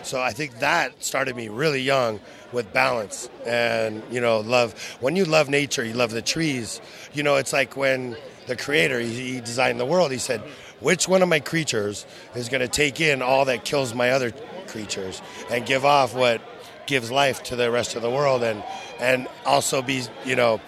So 0.02 0.20
I 0.20 0.30
think 0.30 0.60
that 0.60 1.02
started 1.02 1.34
me 1.34 1.48
really 1.48 1.82
young 1.82 2.20
with 2.52 2.72
balance 2.72 3.28
and 3.44 4.02
you 4.10 4.20
know 4.20 4.40
love. 4.40 4.72
When 5.00 5.16
you 5.16 5.24
love 5.24 5.48
nature, 5.48 5.84
you 5.84 5.94
love 5.94 6.12
the 6.12 6.22
trees. 6.22 6.80
You 7.12 7.24
know, 7.24 7.36
it's 7.36 7.52
like 7.52 7.76
when 7.76 8.16
the 8.46 8.56
creator 8.56 9.00
he, 9.00 9.32
he 9.32 9.40
designed 9.40 9.80
the 9.80 9.84
world. 9.84 10.12
He 10.12 10.18
said 10.18 10.40
which 10.80 11.08
one 11.08 11.22
of 11.22 11.28
my 11.28 11.40
creatures 11.40 12.06
is 12.34 12.48
going 12.48 12.60
to 12.60 12.68
take 12.68 13.00
in 13.00 13.22
all 13.22 13.46
that 13.46 13.64
kills 13.64 13.94
my 13.94 14.10
other 14.10 14.32
creatures 14.68 15.20
and 15.50 15.66
give 15.66 15.84
off 15.84 16.14
what 16.14 16.40
gives 16.86 17.10
life 17.10 17.42
to 17.44 17.56
the 17.56 17.70
rest 17.70 17.96
of 17.96 18.02
the 18.02 18.10
world 18.10 18.42
and 18.42 18.62
and 19.00 19.26
also 19.44 19.82
be 19.82 20.02
you 20.24 20.36
know 20.36 20.60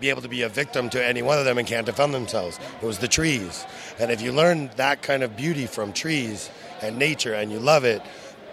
be 0.00 0.10
able 0.10 0.22
to 0.22 0.28
be 0.28 0.42
a 0.42 0.48
victim 0.48 0.90
to 0.90 1.04
any 1.04 1.22
one 1.22 1.38
of 1.38 1.44
them 1.44 1.58
and 1.58 1.66
can't 1.66 1.86
defend 1.86 2.14
themselves 2.14 2.58
it 2.82 2.86
was 2.86 2.98
the 2.98 3.08
trees 3.08 3.64
and 3.98 4.10
if 4.10 4.20
you 4.20 4.32
learn 4.32 4.70
that 4.76 5.02
kind 5.02 5.22
of 5.22 5.36
beauty 5.36 5.66
from 5.66 5.92
trees 5.92 6.50
and 6.82 6.98
nature 6.98 7.34
and 7.34 7.50
you 7.50 7.58
love 7.58 7.84
it 7.84 8.02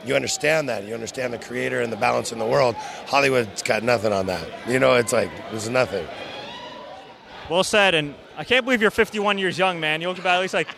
you 0.06 0.16
understand 0.16 0.68
that 0.70 0.86
you 0.86 0.94
understand 0.94 1.32
the 1.34 1.38
creator 1.38 1.82
and 1.82 1.92
the 1.92 1.98
balance 1.98 2.32
in 2.32 2.40
the 2.40 2.46
world 2.46 2.76
hollywood's 3.08 3.62
got 3.62 3.84
nothing 3.84 4.14
on 4.14 4.26
that 4.26 4.48
you 4.68 4.80
know 4.80 4.96
it's 4.96 5.14
like 5.14 5.30
there's 5.52 5.70
nothing 5.70 6.08
well 7.50 7.64
said 7.64 7.96
and 7.96 8.16
I 8.42 8.44
can't 8.44 8.66
believe 8.66 8.82
you're 8.82 8.90
51 8.90 9.38
years 9.38 9.58
young, 9.58 9.80
man. 9.80 10.02
You 10.02 10.08
look 10.08 10.18
about 10.18 10.38
at 10.38 10.42
least 10.42 10.56
like 10.56 10.70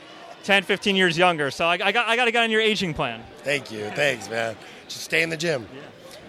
10, 0.44 0.64
15 0.64 0.98
years 0.98 1.18
younger. 1.18 1.50
So 1.50 1.66
I, 1.66 1.74
I 1.74 1.92
got, 1.94 2.10
I 2.10 2.18
got 2.18 2.26
to 2.26 2.32
get 2.32 2.44
on 2.44 2.52
your 2.52 2.60
aging 2.60 2.94
plan. 2.94 3.24
Thank 3.38 3.72
you. 3.72 3.90
Thanks, 3.92 4.30
man. 4.30 4.58
Just 4.90 5.04
stay 5.04 5.24
in 5.24 5.30
the 5.30 5.38
gym. 5.38 5.66
Yeah. 5.74 5.82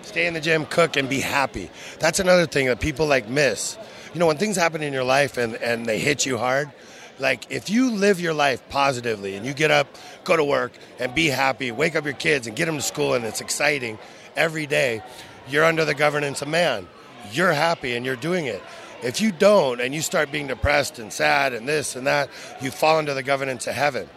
Stay 0.02 0.26
in 0.26 0.34
the 0.34 0.40
gym, 0.40 0.66
cook, 0.66 0.96
and 0.96 1.08
be 1.08 1.18
happy. 1.18 1.70
That's 1.98 2.20
another 2.20 2.46
thing 2.46 2.66
that 2.66 2.78
people 2.78 3.06
like 3.06 3.28
miss. 3.28 3.76
You 4.14 4.20
know, 4.20 4.26
when 4.26 4.36
things 4.36 4.56
happen 4.56 4.80
in 4.82 4.92
your 4.92 5.04
life 5.04 5.36
and, 5.36 5.56
and 5.56 5.86
they 5.86 5.98
hit 5.98 6.24
you 6.24 6.38
hard, 6.38 6.70
like 7.18 7.50
if 7.50 7.68
you 7.68 7.90
live 7.90 8.20
your 8.20 8.32
life 8.32 8.62
positively 8.68 9.34
and 9.34 9.44
you 9.44 9.52
get 9.52 9.72
up, 9.72 9.88
go 10.22 10.36
to 10.36 10.44
work, 10.44 10.72
and 11.00 11.12
be 11.14 11.26
happy, 11.26 11.72
wake 11.72 11.96
up 11.96 12.04
your 12.04 12.14
kids 12.14 12.46
and 12.46 12.56
get 12.56 12.66
them 12.66 12.76
to 12.76 12.82
school, 12.82 13.14
and 13.14 13.24
it's 13.24 13.40
exciting 13.40 13.98
every 14.36 14.66
day, 14.66 15.02
you're 15.48 15.64
under 15.64 15.84
the 15.84 15.94
governance 15.94 16.42
of 16.42 16.48
man. 16.48 16.88
You're 17.32 17.52
happy 17.52 17.96
and 17.96 18.06
you're 18.06 18.16
doing 18.16 18.46
it. 18.46 18.62
If 19.02 19.20
you 19.20 19.32
don't 19.32 19.80
and 19.80 19.92
you 19.92 20.00
start 20.00 20.30
being 20.30 20.46
depressed 20.46 20.98
and 21.00 21.12
sad 21.12 21.52
and 21.52 21.68
this 21.68 21.96
and 21.96 22.06
that, 22.06 22.30
you 22.60 22.70
fall 22.70 23.00
into 23.00 23.14
the 23.14 23.22
governance 23.22 23.66
of 23.66 23.74
heaven. 23.74 24.08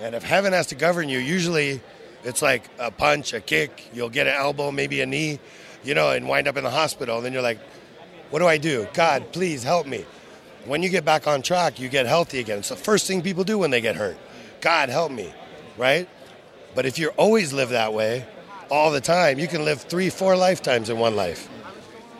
And 0.00 0.14
if 0.14 0.22
heaven 0.22 0.52
has 0.52 0.68
to 0.68 0.76
govern 0.76 1.08
you, 1.08 1.18
usually 1.18 1.80
it's 2.22 2.40
like 2.40 2.68
a 2.78 2.90
punch, 2.90 3.32
a 3.32 3.40
kick, 3.40 3.88
you'll 3.92 4.10
get 4.10 4.26
an 4.26 4.34
elbow, 4.34 4.70
maybe 4.70 5.00
a 5.00 5.06
knee, 5.06 5.40
you 5.82 5.94
know, 5.94 6.10
and 6.10 6.28
wind 6.28 6.46
up 6.46 6.56
in 6.56 6.64
the 6.64 6.70
hospital. 6.70 7.16
And 7.16 7.26
then 7.26 7.32
you're 7.32 7.42
like, 7.42 7.58
what 8.34 8.40
do 8.40 8.48
I 8.48 8.58
do? 8.58 8.88
God, 8.94 9.30
please 9.30 9.62
help 9.62 9.86
me. 9.86 10.04
When 10.64 10.82
you 10.82 10.88
get 10.88 11.04
back 11.04 11.28
on 11.28 11.40
track, 11.40 11.78
you 11.78 11.88
get 11.88 12.06
healthy 12.06 12.40
again. 12.40 12.58
It's 12.58 12.68
the 12.68 12.74
first 12.74 13.06
thing 13.06 13.22
people 13.22 13.44
do 13.44 13.58
when 13.58 13.70
they 13.70 13.80
get 13.80 13.94
hurt. 13.94 14.16
God, 14.60 14.88
help 14.88 15.12
me, 15.12 15.32
right? 15.78 16.08
But 16.74 16.84
if 16.84 16.98
you 16.98 17.10
always 17.10 17.52
live 17.52 17.68
that 17.68 17.92
way 17.92 18.26
all 18.72 18.90
the 18.90 19.00
time, 19.00 19.38
you 19.38 19.46
can 19.46 19.64
live 19.64 19.82
three, 19.82 20.10
four 20.10 20.36
lifetimes 20.36 20.90
in 20.90 20.98
one 20.98 21.14
life, 21.14 21.48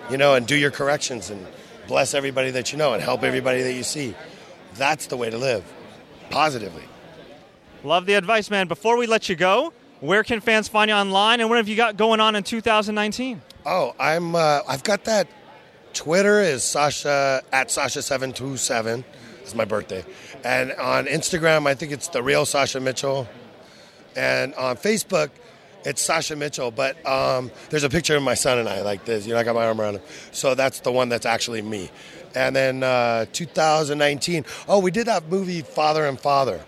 you 0.08 0.16
know, 0.16 0.37
and 0.37 0.46
do 0.46 0.55
your 0.56 0.70
corrections 0.70 1.31
and 1.31 1.44
bless 1.88 2.14
everybody 2.14 2.52
that 2.52 2.70
you 2.70 2.78
know 2.78 2.94
and 2.94 3.02
help 3.02 3.25
everybody 3.25 3.62
that 3.62 3.72
you 3.72 3.82
see. 3.82 4.14
That's 4.75 5.08
the 5.08 5.16
way 5.16 5.31
to 5.31 5.37
live, 5.37 5.64
positively. 6.31 6.84
Love 7.82 8.06
the 8.06 8.14
advice, 8.14 8.50
man. 8.50 8.69
Before 8.69 8.96
we 8.96 9.08
let 9.08 9.28
you 9.28 9.34
go, 9.34 9.72
where 9.99 10.22
can 10.22 10.38
fans 10.38 10.69
find 10.69 10.90
you 10.90 10.94
online, 10.94 11.40
and 11.40 11.49
what 11.49 11.56
have 11.56 11.66
you 11.66 11.75
got 11.75 11.96
going 11.96 12.20
on 12.20 12.37
in 12.37 12.44
2019? 12.44 13.43
Oh, 13.66 13.96
I'm. 13.99 14.37
Uh, 14.37 14.61
I've 14.69 14.84
got 14.84 15.02
that. 15.06 15.26
Twitter 15.94 16.41
is 16.41 16.62
Sasha 16.62 17.43
at 17.52 17.70
Sasha 17.70 18.02
seven 18.02 18.32
two 18.32 18.56
seven. 18.56 19.05
It's 19.43 19.55
my 19.55 19.64
birthday, 19.64 20.05
and 20.43 20.73
on 20.73 21.06
Instagram 21.06 21.67
I 21.67 21.75
think 21.75 21.93
it's 21.93 22.08
the 22.08 22.23
real 22.23 22.44
Sasha 22.44 22.81
Mitchell, 22.81 23.29
and 24.17 24.55
on 24.55 24.76
Facebook 24.76 25.31
it's 25.85 26.00
Sasha 26.00 26.35
Mitchell, 26.35 26.71
but 26.71 27.04
um, 27.07 27.50
there's 27.69 27.85
a 27.85 27.90
picture 27.90 28.16
of 28.16 28.23
my 28.23 28.35
son 28.35 28.59
and 28.59 28.69
I 28.69 28.80
like 28.80 29.04
this. 29.04 29.26
You 29.26 29.35
know, 29.35 29.40
I 29.40 29.45
got 29.45 29.54
my 29.54 29.66
arm 29.66 29.80
around 29.80 29.97
him. 29.97 30.02
So 30.33 30.54
that's 30.54 30.80
the 30.80 30.90
one 30.90 31.11
that's 31.11 31.26
actually 31.26 31.61
me. 31.61 31.90
And 32.35 32.57
then 32.57 32.83
uh, 32.83 33.26
2019, 33.33 34.47
oh, 34.66 34.78
we 34.78 34.90
did 34.90 35.07
that 35.07 35.28
movie 35.28 35.61
Father 35.61 36.07
and 36.07 36.19
Father. 36.19 36.64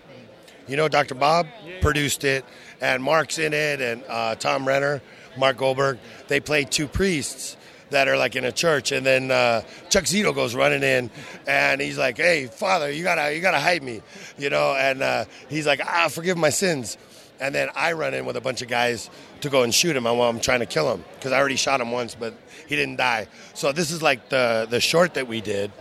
You 0.67 0.77
know, 0.77 0.87
Dr. 0.87 1.15
Bob 1.15 1.47
produced 1.81 2.23
it, 2.23 2.45
and 2.79 3.01
Mark's 3.01 3.39
in 3.39 3.53
it, 3.53 3.81
and 3.81 4.03
uh, 4.07 4.35
Tom 4.35 4.67
Renner, 4.67 5.01
Mark 5.37 5.57
Goldberg. 5.57 5.97
They 6.27 6.39
play 6.39 6.65
two 6.65 6.87
priests 6.87 7.57
that 7.89 8.07
are 8.07 8.17
like 8.17 8.35
in 8.35 8.43
a 8.45 8.51
church, 8.51 8.91
and 8.91 9.05
then 9.05 9.31
uh, 9.31 9.61
Chuck 9.89 10.03
Zito 10.05 10.33
goes 10.33 10.55
running 10.55 10.83
in, 10.83 11.09
and 11.47 11.81
he's 11.81 11.97
like, 11.97 12.17
"Hey, 12.17 12.47
Father, 12.47 12.91
you 12.91 13.03
gotta, 13.03 13.33
you 13.33 13.41
gotta 13.41 13.59
hide 13.59 13.83
me," 13.83 14.01
you 14.37 14.49
know, 14.49 14.75
and 14.75 15.01
uh, 15.01 15.25
he's 15.49 15.65
like, 15.65 15.81
"Ah, 15.83 16.07
forgive 16.09 16.37
my 16.37 16.49
sins." 16.49 16.97
And 17.39 17.53
then 17.53 17.69
I 17.75 17.93
run 17.93 18.13
in 18.13 18.25
with 18.25 18.35
a 18.35 18.41
bunch 18.41 18.61
of 18.63 18.67
guys 18.67 19.11
to 19.41 19.49
go 19.49 19.61
and 19.61 19.73
shoot 19.73 19.95
him 19.95 20.05
while 20.05 20.23
I'm 20.23 20.39
trying 20.39 20.61
to 20.61 20.65
kill 20.65 20.91
him 20.91 21.03
because 21.15 21.31
I 21.31 21.37
already 21.37 21.55
shot 21.55 21.79
him 21.79 21.91
once, 21.91 22.15
but 22.15 22.33
he 22.67 22.75
didn't 22.75 22.95
die. 22.95 23.27
So 23.53 23.71
this 23.71 23.91
is 23.91 24.01
like 24.01 24.29
the 24.29 24.67
the 24.69 24.79
short 24.79 25.13
that 25.13 25.27
we 25.27 25.41
did, 25.41 25.71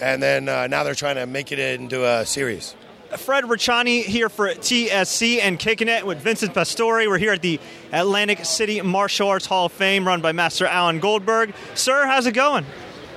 and 0.00 0.22
then 0.22 0.48
uh, 0.48 0.66
now 0.68 0.84
they're 0.84 0.94
trying 0.94 1.16
to 1.16 1.26
make 1.26 1.52
it 1.52 1.58
into 1.58 2.06
a 2.06 2.24
series. 2.24 2.74
Fred 3.18 3.44
Ricciani 3.44 4.02
here 4.02 4.28
for 4.28 4.48
TSC 4.48 5.38
and 5.40 5.58
kicking 5.58 5.88
it 5.88 6.04
with 6.04 6.18
Vincent 6.18 6.52
Pastore. 6.52 7.08
We're 7.08 7.18
here 7.18 7.32
at 7.32 7.42
the 7.42 7.60
Atlantic 7.92 8.44
City 8.44 8.80
Martial 8.80 9.28
Arts 9.28 9.46
Hall 9.46 9.66
of 9.66 9.72
Fame 9.72 10.06
run 10.06 10.20
by 10.20 10.32
Master 10.32 10.66
Alan 10.66 10.98
Goldberg. 10.98 11.54
Sir, 11.74 12.06
how's 12.06 12.26
it 12.26 12.32
going? 12.32 12.66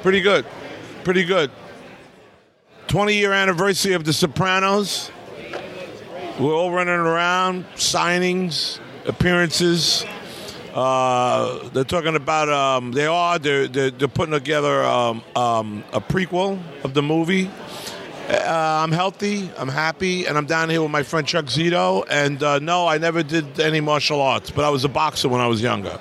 Pretty 0.04 0.22
good. 0.22 0.46
Pretty 1.04 1.24
good. 1.24 1.52
20 2.88 3.16
year 3.16 3.34
anniversary 3.34 3.94
of 3.94 4.04
The 4.04 4.14
Sopranos. 4.14 5.12
We're 6.40 6.56
all 6.56 6.72
running 6.72 6.94
around, 6.94 7.66
signings, 7.76 8.80
appearances. 9.08 10.06
Uh, 10.74 11.68
they're 11.70 11.84
talking 11.84 12.16
about 12.16 12.50
um, 12.50 12.92
they 12.92 13.08
are 13.08 13.40
they're, 13.40 13.68
they're, 13.68 13.90
they're 13.90 14.08
putting 14.08 14.34
together 14.34 14.84
um, 14.84 15.24
um, 15.36 15.84
a 15.92 16.00
prequel 16.00 16.62
of 16.84 16.94
the 16.94 17.02
movie. 17.02 17.50
Uh, 18.28 18.82
I'm 18.84 18.92
healthy, 18.92 19.50
I'm 19.58 19.70
happy, 19.70 20.26
and 20.26 20.38
I'm 20.38 20.46
down 20.48 20.70
here 20.70 20.82
with 20.82 20.92
my 20.92 21.04
friend 21.04 21.26
Chuck 21.26 21.46
Zito. 21.46 22.06
And 22.10 22.44
uh, 22.44 22.60
no, 22.60 22.86
I 22.88 22.98
never 22.98 23.24
did 23.24 23.60
any 23.60 23.80
martial 23.80 24.20
arts, 24.22 24.52
but 24.52 24.66
I 24.66 24.70
was 24.70 24.84
a 24.84 24.90
boxer 24.90 25.30
when 25.30 25.40
I 25.40 25.48
was 25.48 25.62
younger. 25.62 25.98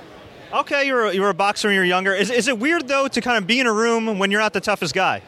Okay, 0.52 0.86
you 0.86 0.94
were, 0.94 1.12
you 1.12 1.20
were 1.22 1.28
a 1.28 1.34
boxer 1.34 1.68
when 1.68 1.74
you 1.74 1.80
were 1.80 1.84
younger. 1.86 2.12
Is, 2.14 2.30
is 2.30 2.48
it 2.48 2.58
weird 2.58 2.88
though 2.88 3.06
to 3.08 3.20
kind 3.20 3.38
of 3.38 3.46
be 3.46 3.60
in 3.60 3.66
a 3.66 3.72
room 3.72 4.18
when 4.18 4.30
you're 4.30 4.40
not 4.40 4.52
the 4.52 4.60
toughest 4.60 4.94
guy? 4.94 5.22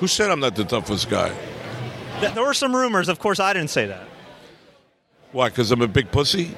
Who 0.00 0.06
said 0.06 0.30
I'm 0.30 0.40
not 0.40 0.54
the 0.56 0.64
toughest 0.64 1.10
guy? 1.10 1.34
Th- 2.20 2.32
There 2.32 2.44
were 2.44 2.54
some 2.54 2.74
rumors. 2.74 3.08
Of 3.08 3.18
course, 3.18 3.38
I 3.40 3.52
didn't 3.52 3.70
say 3.70 3.86
that. 3.86 4.06
Why? 5.32 5.48
Because 5.50 5.70
I'm 5.70 5.82
a 5.82 5.88
big 5.88 6.10
pussy? 6.12 6.54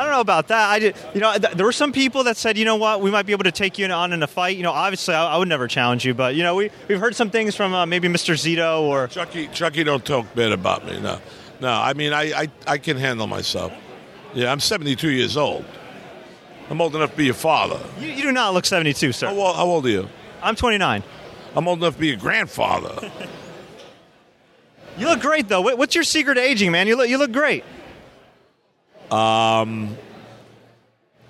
I 0.00 0.04
don't 0.04 0.12
know 0.12 0.20
about 0.20 0.48
that. 0.48 0.70
I 0.70 0.78
did, 0.78 0.96
you 1.12 1.20
know, 1.20 1.36
th- 1.36 1.52
there 1.52 1.66
were 1.66 1.72
some 1.72 1.92
people 1.92 2.24
that 2.24 2.38
said, 2.38 2.56
you 2.56 2.64
know 2.64 2.76
what, 2.76 3.02
we 3.02 3.10
might 3.10 3.26
be 3.26 3.32
able 3.32 3.44
to 3.44 3.52
take 3.52 3.78
you 3.78 3.86
on 3.86 4.14
in 4.14 4.22
a 4.22 4.26
fight. 4.26 4.56
You 4.56 4.62
know, 4.62 4.72
obviously, 4.72 5.14
I, 5.14 5.34
I 5.34 5.36
would 5.36 5.46
never 5.48 5.68
challenge 5.68 6.06
you, 6.06 6.14
but 6.14 6.34
you 6.34 6.42
know, 6.42 6.54
we 6.54 6.70
we've 6.88 6.98
heard 6.98 7.14
some 7.14 7.28
things 7.30 7.54
from 7.54 7.74
uh, 7.74 7.84
maybe 7.84 8.08
Mr. 8.08 8.32
Zito 8.32 8.80
or 8.80 9.08
Chucky, 9.08 9.48
Chucky, 9.48 9.84
don't 9.84 10.02
talk 10.02 10.34
bad 10.34 10.52
about 10.52 10.86
me. 10.86 10.98
No, 11.00 11.20
no. 11.60 11.68
I 11.70 11.92
mean, 11.92 12.14
I, 12.14 12.32
I, 12.32 12.48
I 12.66 12.78
can 12.78 12.96
handle 12.96 13.26
myself. 13.26 13.74
Yeah, 14.32 14.50
I'm 14.50 14.60
72 14.60 15.10
years 15.10 15.36
old. 15.36 15.66
I'm 16.70 16.80
old 16.80 16.96
enough 16.96 17.10
to 17.10 17.16
be 17.18 17.26
your 17.26 17.34
father. 17.34 17.78
you, 17.98 18.08
you 18.08 18.22
do 18.22 18.32
not 18.32 18.54
look 18.54 18.64
72, 18.64 19.12
sir. 19.12 19.26
How, 19.26 19.34
old- 19.36 19.56
how 19.56 19.66
old 19.66 19.84
are 19.84 19.90
you? 19.90 20.08
I'm 20.42 20.56
29. 20.56 21.02
I'm 21.54 21.68
old 21.68 21.78
enough 21.80 21.96
to 21.96 22.00
be 22.00 22.12
a 22.12 22.16
grandfather. 22.16 23.10
You 24.98 25.06
look 25.06 25.20
great 25.20 25.48
though. 25.48 25.62
What's 25.62 25.94
your 25.94 26.04
secret 26.04 26.34
to 26.34 26.42
aging, 26.42 26.72
man? 26.72 26.86
You 26.86 26.96
look 26.96 27.08
you 27.08 27.16
look 27.16 27.32
great. 27.32 27.64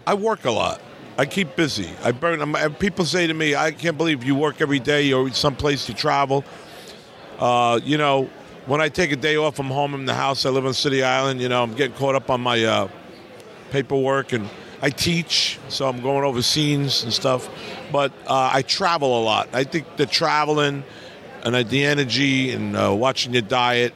I 0.07 0.15
work 0.15 0.45
a 0.45 0.51
lot. 0.51 0.81
I 1.19 1.27
keep 1.27 1.57
busy. 1.57 1.91
I 2.03 2.13
burn. 2.13 2.41
I'm- 2.41 2.75
People 2.75 3.05
say 3.05 3.27
to 3.27 3.35
me, 3.35 3.55
"I 3.55 3.73
can't 3.73 3.99
believe 3.99 4.25
you 4.25 4.35
work 4.35 4.61
every 4.61 4.79
day 4.79 5.13
or 5.13 5.31
someplace 5.33 5.87
to 5.87 5.95
travel." 5.95 6.45
Uh, 7.39 7.81
you 7.85 7.99
know, 7.99 8.29
when 8.67 8.81
I 8.81 8.89
take 8.89 9.13
a 9.13 9.17
day 9.17 9.37
off 9.37 9.57
from 9.57 9.67
home 9.67 9.95
in 9.95 10.07
the 10.07 10.15
house, 10.15 10.47
I 10.47 10.51
live 10.51 10.67
on 10.67 10.75
City 10.75 11.03
Island. 11.03 11.41
You 11.41 11.49
know, 11.49 11.63
I'm 11.63 11.75
getting 11.75 11.97
caught 11.97 12.15
up 12.15 12.31
on 12.31 12.41
my 12.41 12.65
uh, 12.65 12.89
paperwork, 13.71 14.33
and 14.33 14.49
I 14.83 14.91
teach, 14.91 15.59
so 15.69 15.89
I'm 15.89 16.01
going 16.01 16.25
over 16.25 16.41
scenes 16.43 17.03
and 17.03 17.13
stuff. 17.13 17.49
But 17.93 18.13
uh, 18.27 18.51
I 18.53 18.63
travel 18.63 19.21
a 19.21 19.23
lot. 19.23 19.49
I 19.53 19.65
think 19.65 19.97
the 19.97 20.07
traveling 20.07 20.85
and 21.45 21.55
the 21.69 21.85
energy 21.85 22.51
and 22.53 22.77
uh, 22.77 22.95
watching 22.95 23.33
your 23.33 23.43
diet 23.43 23.95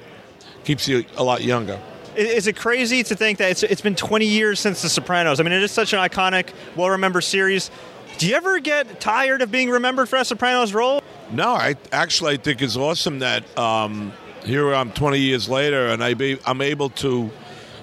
keeps 0.64 0.88
you 0.88 1.04
a 1.16 1.24
lot 1.24 1.42
younger. 1.42 1.78
Is 2.16 2.46
it 2.46 2.56
crazy 2.56 3.02
to 3.02 3.16
think 3.16 3.38
that 3.38 3.50
it's, 3.50 3.62
it's 3.62 3.80
been 3.80 3.96
20 3.96 4.26
years 4.26 4.60
since 4.60 4.82
The 4.82 4.88
Sopranos? 4.88 5.40
I 5.40 5.42
mean, 5.42 5.52
it 5.52 5.62
is 5.62 5.72
such 5.72 5.92
an 5.92 5.98
iconic, 5.98 6.50
well 6.76 6.90
remembered 6.90 7.22
series. 7.22 7.70
Do 8.18 8.28
you 8.28 8.36
ever 8.36 8.60
get 8.60 9.00
tired 9.00 9.42
of 9.42 9.50
being 9.50 9.70
remembered 9.70 10.08
for 10.08 10.16
a 10.16 10.24
Sopranos 10.24 10.72
role? 10.72 11.02
No, 11.32 11.48
I 11.48 11.74
actually 11.90 12.34
I 12.34 12.36
think 12.36 12.62
it's 12.62 12.76
awesome 12.76 13.20
that 13.20 13.58
um, 13.58 14.12
here 14.44 14.72
I'm 14.72 14.92
20 14.92 15.18
years 15.18 15.48
later, 15.48 15.88
and 15.88 16.04
I 16.04 16.14
be, 16.14 16.38
I'm 16.46 16.60
able 16.60 16.90
to 16.90 17.30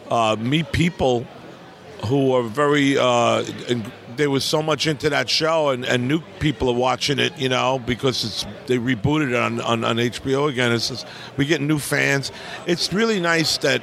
uh, 0.10 0.38
meet 0.40 0.72
people 0.72 1.26
who 2.06 2.34
are 2.34 2.44
very. 2.44 2.98
Uh, 2.98 3.44
they 4.16 4.28
were 4.28 4.40
so 4.40 4.62
much 4.62 4.88
into 4.88 5.10
that 5.10 5.30
show, 5.30 5.70
and, 5.70 5.86
and 5.86 6.08
new 6.08 6.22
people 6.40 6.70
are 6.70 6.76
watching 6.76 7.20
it. 7.20 7.38
You 7.38 7.50
know, 7.50 7.80
because 7.80 8.24
it's 8.24 8.46
they 8.68 8.78
rebooted 8.78 9.30
it 9.30 9.36
on, 9.36 9.60
on, 9.62 9.84
on 9.84 9.98
HBO 9.98 10.50
again. 10.50 10.72
It's 10.72 10.90
just, 10.90 11.08
we 11.38 11.46
get 11.46 11.62
new 11.62 11.80
fans. 11.80 12.32
It's 12.68 12.94
really 12.94 13.20
nice 13.20 13.58
that 13.60 13.82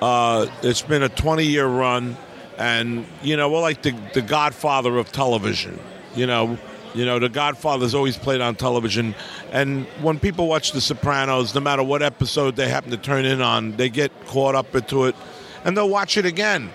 uh, 0.00 0.46
it's 0.62 0.82
been 0.82 1.02
a 1.02 1.08
20 1.08 1.44
year 1.44 1.66
run, 1.66 2.16
and 2.56 3.06
you 3.22 3.36
know 3.36 3.50
we're 3.50 3.60
like 3.60 3.82
the 3.82 3.94
the 4.14 4.22
Godfather 4.22 4.96
of 4.98 5.10
television. 5.10 5.78
You 6.14 6.26
know, 6.26 6.58
you 6.94 7.04
know 7.04 7.18
the 7.18 7.28
Godfather's 7.28 7.94
always 7.94 8.16
played 8.16 8.40
on 8.40 8.54
television, 8.54 9.14
and 9.52 9.86
when 10.00 10.18
people 10.20 10.46
watch 10.46 10.72
The 10.72 10.80
Sopranos, 10.80 11.54
no 11.54 11.60
matter 11.60 11.82
what 11.82 12.02
episode 12.02 12.56
they 12.56 12.68
happen 12.68 12.90
to 12.92 12.96
turn 12.96 13.24
in 13.24 13.40
on, 13.40 13.76
they 13.76 13.88
get 13.88 14.12
caught 14.26 14.54
up 14.54 14.74
into 14.74 15.04
it, 15.06 15.16
and 15.64 15.76
they'll 15.76 15.88
watch 15.88 16.16
it 16.16 16.26
again. 16.26 16.70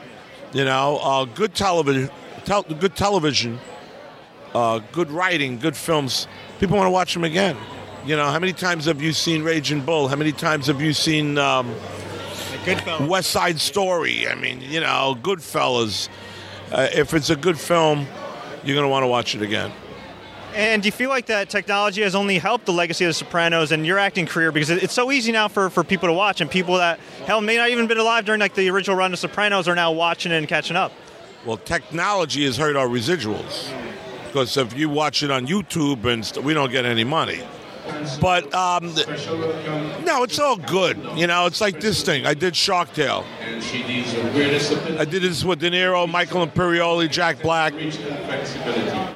You 0.52 0.66
know, 0.66 0.98
uh, 0.98 1.26
good 1.26 1.56
television, 1.56 2.10
tel- 2.46 2.64
good 2.64 2.96
television, 2.96 3.60
uh, 4.54 4.80
good 4.92 5.10
writing, 5.10 5.60
good 5.60 5.78
films. 5.78 6.28
People 6.60 6.78
want 6.78 6.88
to 6.88 6.92
watch 6.92 7.14
them 7.14 7.24
again. 7.24 7.56
You 8.06 8.18
know, 8.18 8.26
how 8.26 8.38
many 8.40 8.52
times 8.52 8.86
have 8.86 9.02
you 9.02 9.14
seen 9.14 9.44
Raging 9.44 9.80
Bull? 9.80 10.10
How 10.10 10.18
many 10.18 10.34
times 10.34 10.68
have 10.68 10.82
you 10.82 10.92
seen? 10.92 11.38
Um, 11.38 11.74
West 13.08 13.32
Side 13.32 13.60
Story. 13.60 14.28
I 14.28 14.36
mean, 14.36 14.62
you 14.62 14.80
know, 14.80 15.18
Goodfellas. 15.22 16.10
Uh, 16.72 16.88
if 16.94 17.14
it's 17.14 17.30
a 17.30 17.36
good 17.36 17.60
film, 17.60 18.08
you're 18.64 18.76
going 18.76 18.86
to 18.86 18.90
want 18.90 19.04
to 19.04 19.08
watch 19.08 19.36
it 19.36 19.42
again. 19.42 19.72
And 20.56 20.84
do 20.84 20.88
you 20.88 20.92
feel 20.92 21.10
like 21.10 21.26
that 21.28 21.50
technology 21.50 22.04
has 22.04 22.14
only 22.14 22.38
helped 22.38 22.66
the 22.66 22.74
legacy 22.74 23.06
of 23.06 23.10
The 23.10 23.14
Sopranos 23.16 23.72
and 23.72 23.86
your 23.86 23.98
acting 23.98 24.28
career? 24.28 24.52
Because 24.52 24.70
it's 24.70 24.94
so 24.94 25.12
easy 25.12 25.32
now 25.32 25.48
for, 25.48 25.70
for 25.70 25.84
people 25.84 26.08
to 26.08 26.14
watch, 26.14 26.42
and 26.42 26.50
people 26.50 26.78
that, 26.78 27.00
hell, 27.26 27.42
may 27.42 27.58
not 27.58 27.70
even 27.70 27.88
been 27.88 27.98
alive 27.98 28.26
during 28.26 28.40
like 28.40 28.54
the 28.54 28.70
original 28.70 28.96
run 28.96 29.14
of 29.14 29.20
Sopranos 29.20 29.68
are 29.68 29.76
now 29.76 29.92
watching 29.92 30.32
it 30.32 30.36
and 30.36 30.48
catching 30.48 30.76
up. 30.76 30.92
Well, 31.44 31.58
technology 31.58 32.46
has 32.46 32.56
hurt 32.56 32.76
our 32.76 32.88
residuals 32.88 33.74
because 34.28 34.56
if 34.58 34.78
you 34.78 34.90
watch 34.90 35.22
it 35.24 35.30
on 35.30 35.48
YouTube 35.48 36.06
and 36.06 36.26
st- 36.26 36.46
we 36.46 36.54
don't 36.54 36.72
get 36.72 36.86
any 36.86 37.04
money. 37.04 37.44
But 38.22 38.54
um, 38.54 38.94
no, 40.06 40.24
it's 40.24 40.40
all 40.40 40.58
good. 40.58 40.98
You 41.16 41.28
know, 41.28 41.46
it's 41.46 41.62
like 41.62 41.80
this 41.80 42.04
thing. 42.04 42.26
I 42.26 42.34
did 42.34 42.56
Shark 42.56 42.94
Tale. 42.94 43.26
I 43.42 45.06
did 45.06 45.24
this 45.24 45.44
with 45.44 45.60
De 45.60 45.70
Niro, 45.70 46.10
Michael 46.10 46.46
Imperioli, 46.48 47.10
Jack 47.10 47.42
Black, 47.42 47.74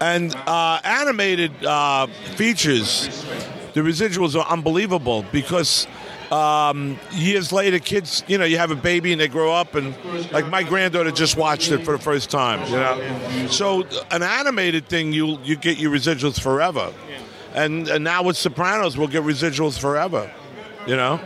and 0.01 0.35
uh, 0.47 0.79
animated 0.83 1.65
uh, 1.65 2.07
features. 2.35 3.25
The 3.73 3.81
residuals 3.81 4.35
are 4.35 4.49
unbelievable 4.51 5.23
because 5.31 5.87
um, 6.31 6.99
years 7.11 7.51
later, 7.51 7.79
kids, 7.79 8.23
you 8.27 8.37
know, 8.37 8.45
you 8.45 8.57
have 8.57 8.71
a 8.71 8.75
baby 8.75 9.11
and 9.11 9.21
they 9.21 9.27
grow 9.27 9.53
up, 9.53 9.75
and 9.75 9.95
like 10.31 10.47
my 10.49 10.63
granddaughter 10.63 11.11
just 11.11 11.37
watched 11.37 11.71
it 11.71 11.85
for 11.85 11.93
the 11.93 11.99
first 12.03 12.29
time, 12.29 12.65
you 12.69 12.77
know. 12.77 13.47
So 13.49 13.85
an 14.11 14.23
animated 14.23 14.87
thing, 14.87 15.13
you 15.13 15.37
you 15.43 15.55
get 15.55 15.77
your 15.77 15.91
residuals 15.91 16.39
forever, 16.39 16.93
and, 17.53 17.87
and 17.87 18.03
now 18.03 18.23
with 18.23 18.37
Sopranos, 18.37 18.97
we'll 18.97 19.07
get 19.07 19.23
residuals 19.23 19.79
forever, 19.79 20.31
you 20.85 20.95
know. 20.95 21.19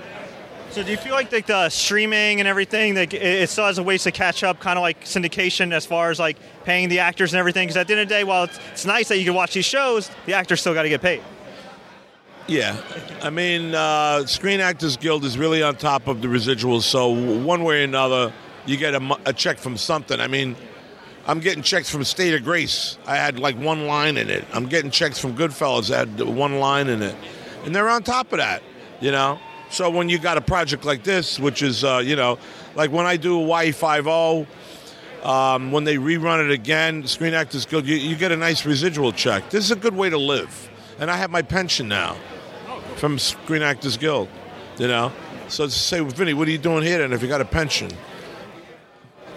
So 0.72 0.84
do 0.84 0.92
you 0.92 0.98
feel 0.98 1.14
like 1.14 1.30
the, 1.30 1.42
the 1.42 1.70
streaming 1.70 2.40
and 2.40 2.48
everything, 2.48 2.96
like 2.96 3.14
it, 3.14 3.22
it 3.22 3.50
still 3.50 3.66
has 3.66 3.78
a 3.78 3.84
ways 3.84 4.04
to 4.04 4.12
catch 4.12 4.42
up, 4.42 4.62
kind 4.62 4.80
of 4.80 4.84
like 4.84 5.04
syndication 5.04 5.74
as 5.74 5.86
far 5.86 6.12
as 6.12 6.20
like 6.20 6.38
paying 6.64 6.88
the 6.88 7.00
actors 7.00 7.34
and 7.34 7.40
everything? 7.40 7.68
Because 7.68 7.76
at 7.76 7.88
the 7.88 7.94
end 7.94 8.02
of 8.04 8.08
the 8.08 8.16
day, 8.16 8.24
while 8.24 8.46
it's, 8.46 8.58
it's 8.72 8.86
nice 8.86 9.10
that 9.10 9.18
you 9.18 9.26
can 9.26 9.34
watch 9.34 9.54
these 9.54 9.66
shows, 9.66 10.10
the 10.26 10.34
actors 10.34 10.62
still 10.62 10.74
got 10.74 10.84
to 10.84 10.90
get 10.90 11.02
paid. 11.02 11.22
Yeah, 12.48 12.82
I 13.22 13.30
mean, 13.30 13.76
uh, 13.76 14.26
Screen 14.26 14.62
Actors 14.62 14.98
Guild 14.98 15.26
is 15.26 15.38
really 15.38 15.62
on 15.62 15.76
top 15.76 16.08
of 16.08 16.22
the 16.22 16.28
residuals. 16.28 16.84
So 16.84 17.10
one 17.10 17.64
way 17.64 17.82
or 17.82 17.84
another, 17.84 18.34
you 18.66 18.78
get 18.78 18.96
a, 18.96 19.20
a 19.26 19.34
check 19.34 19.58
from 19.58 19.76
something. 19.76 20.20
I 20.20 20.28
mean, 20.28 20.56
I'm 21.26 21.40
getting 21.40 21.64
checks 21.64 21.90
from 21.90 22.04
State 22.04 22.34
of 22.34 22.44
Grace. 22.44 22.98
I 23.06 23.16
had 23.16 23.40
like 23.40 23.58
one 23.58 23.88
line 23.88 24.18
in 24.18 24.30
it. 24.30 24.46
I'm 24.54 24.68
getting 24.68 24.92
checks 24.92 25.20
from 25.20 25.36
Goodfellas. 25.36 25.90
that 25.90 26.08
had 26.08 26.22
one 26.22 26.60
line 26.60 26.88
in 26.88 27.02
it, 27.02 27.16
and 27.64 27.76
they're 27.76 27.90
on 27.90 28.04
top 28.04 28.32
of 28.34 28.40
that. 28.40 28.64
You 29.00 29.12
know. 29.12 29.40
So 29.70 29.90
when 29.90 30.10
you 30.10 30.20
got 30.20 30.38
a 30.38 30.42
project 30.42 30.84
like 30.84 31.04
this, 31.04 31.40
which 31.40 31.62
is 31.62 31.84
uh, 31.84 32.02
you 32.04 32.16
know, 32.16 32.40
like 32.76 32.92
when 32.92 33.06
I 33.06 33.18
do 33.18 33.40
Hawaii 33.40 33.72
Five 33.72 34.08
O. 34.08 34.48
Um, 35.24 35.72
when 35.72 35.84
they 35.84 35.98
rerun 35.98 36.44
it 36.44 36.50
again, 36.50 37.06
Screen 37.06 37.36
Actors 37.36 37.68
Guild, 37.68 37.86
you, 37.86 37.96
you 37.96 38.16
get 38.16 38.32
a 38.32 38.36
nice 38.36 38.66
residual 38.66 39.12
check. 39.12 39.52
This 39.52 39.64
is 39.64 39.70
a 39.70 39.76
good 39.76 39.96
way 39.96 40.10
to 40.10 40.18
live, 40.18 40.68
and 40.98 41.12
I 41.12 41.18
have 41.18 41.30
my 41.30 41.44
pension 41.44 41.88
now 41.88 42.16
from 42.96 43.20
Screen 43.20 43.62
Actors 43.62 43.98
Guild. 43.98 44.30
You 44.80 44.88
know, 44.88 45.12
so 45.48 45.68
say, 45.68 46.00
Vinny, 46.00 46.34
what 46.34 46.48
are 46.48 46.52
you 46.52 46.58
doing 46.58 46.82
here? 46.82 47.04
And 47.04 47.14
if 47.14 47.22
you 47.22 47.28
got 47.28 47.42
a 47.42 47.46
pension, 47.46 47.92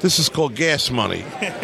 this 0.00 0.18
is 0.18 0.28
called 0.28 0.54
gas 0.54 0.90
money. 0.90 1.24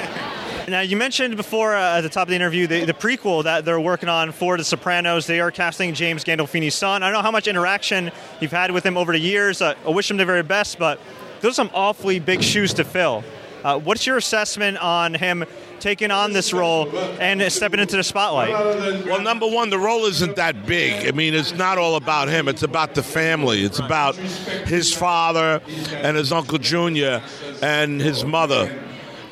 Now, 0.71 0.83
you 0.83 0.97
mentioned 0.97 1.37
before 1.37 1.75
uh, 1.75 1.99
at 1.99 2.03
the 2.03 2.09
top 2.09 2.23
of 2.23 2.29
the 2.29 2.37
interview 2.37 2.69
the, 2.69 2.85
the 2.85 2.93
prequel 2.93 3.43
that 3.43 3.65
they're 3.65 3.81
working 3.81 4.09
on 4.09 4.31
for 4.31 4.57
The 4.57 4.63
Sopranos. 4.63 5.27
They 5.27 5.41
are 5.41 5.51
casting 5.51 5.95
James 5.95 6.23
Gandolfini's 6.23 6.77
son. 6.77 7.03
I 7.03 7.07
don't 7.07 7.15
know 7.15 7.23
how 7.23 7.33
much 7.33 7.49
interaction 7.49 8.13
you've 8.39 8.53
had 8.53 8.71
with 8.71 8.87
him 8.87 8.97
over 8.97 9.11
the 9.11 9.19
years. 9.19 9.61
Uh, 9.61 9.75
I 9.85 9.91
wish 9.91 10.09
him 10.09 10.17
the 10.17 10.25
very 10.25 10.45
best, 10.45 10.79
but 10.79 11.01
those 11.41 11.53
are 11.53 11.55
some 11.55 11.71
awfully 11.75 12.21
big 12.21 12.41
shoes 12.41 12.73
to 12.75 12.85
fill. 12.85 13.25
Uh, 13.65 13.81
what's 13.81 14.07
your 14.07 14.17
assessment 14.17 14.79
on 14.79 15.13
him 15.13 15.45
taking 15.81 16.13
on 16.13 16.33
this 16.33 16.53
role 16.53 16.89
and 17.19 17.43
stepping 17.51 17.81
into 17.81 17.97
the 17.97 18.05
spotlight? 18.05 18.51
Well, 18.51 19.21
number 19.23 19.49
one, 19.49 19.71
the 19.71 19.79
role 19.79 20.05
isn't 20.05 20.37
that 20.37 20.67
big. 20.67 21.09
I 21.09 21.11
mean, 21.11 21.35
it's 21.35 21.53
not 21.53 21.79
all 21.79 21.97
about 21.97 22.29
him. 22.29 22.47
It's 22.47 22.63
about 22.63 22.95
the 22.95 23.03
family. 23.03 23.65
It's 23.65 23.81
about 23.81 24.15
his 24.15 24.95
father 24.95 25.61
and 25.95 26.17
his 26.17 26.31
uncle 26.31 26.59
Junior 26.59 27.23
and 27.61 28.01
his 28.01 28.25
mother. 28.25 28.73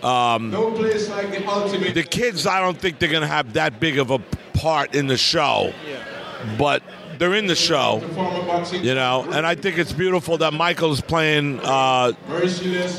No 0.03 0.73
place 0.73 1.09
like 1.09 1.31
the 1.31 1.47
ultimate. 1.47 1.95
The 1.95 2.03
kids, 2.03 2.47
I 2.47 2.61
don't 2.61 2.79
think 2.79 2.99
they're 2.99 3.09
going 3.11 3.23
to 3.23 3.27
have 3.29 3.55
that 3.55 3.81
big 3.81 3.99
of 3.99 4.11
a 4.11 4.19
part 4.55 4.95
in 4.95 5.07
the 5.07 5.17
show, 5.17 5.73
but 6.59 6.83
they're 7.19 7.35
in 7.35 7.47
the 7.47 7.55
show, 7.57 8.01
you 8.73 8.95
know. 8.95 9.25
And 9.33 9.47
I 9.47 9.55
think 9.55 9.79
it's 9.79 9.93
beautiful 9.93 10.39
that 10.39 10.53
Michael's 10.53 11.01
playing 11.01 11.61
uh, 11.63 12.13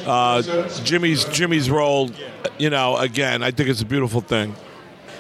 uh, 0.06 0.42
Jimmy's 0.84 1.26
Jimmy's 1.26 1.70
role, 1.70 2.10
you 2.58 2.70
know. 2.70 2.98
Again, 2.98 3.44
I 3.44 3.52
think 3.52 3.70
it's 3.70 3.82
a 3.82 3.86
beautiful 3.86 4.22
thing. 4.22 4.56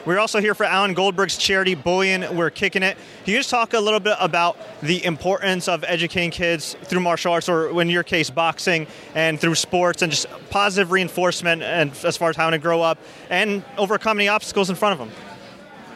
We're 0.09 0.17
also 0.17 0.41
here 0.41 0.55
for 0.55 0.63
Alan 0.63 0.95
Goldberg's 0.95 1.37
charity, 1.37 1.75
Bullion. 1.75 2.35
We're 2.35 2.49
kicking 2.49 2.81
it. 2.81 2.97
Can 3.25 3.33
you 3.33 3.37
just 3.37 3.51
talk 3.51 3.75
a 3.75 3.79
little 3.79 3.99
bit 3.99 4.17
about 4.19 4.57
the 4.81 5.05
importance 5.05 5.67
of 5.67 5.85
educating 5.87 6.31
kids 6.31 6.75
through 6.85 7.01
martial 7.01 7.31
arts, 7.31 7.47
or 7.47 7.79
in 7.79 7.91
your 7.91 8.01
case, 8.01 8.31
boxing, 8.31 8.87
and 9.13 9.39
through 9.39 9.53
sports, 9.53 10.01
and 10.01 10.11
just 10.11 10.25
positive 10.49 10.89
reinforcement, 10.89 11.61
and 11.61 11.91
as 12.03 12.17
far 12.17 12.31
as 12.31 12.35
how 12.35 12.49
to 12.49 12.57
grow 12.57 12.81
up 12.81 12.97
and 13.29 13.63
overcome 13.77 14.17
any 14.17 14.27
obstacles 14.27 14.71
in 14.71 14.75
front 14.75 14.99
of 14.99 15.07
them? 15.07 15.15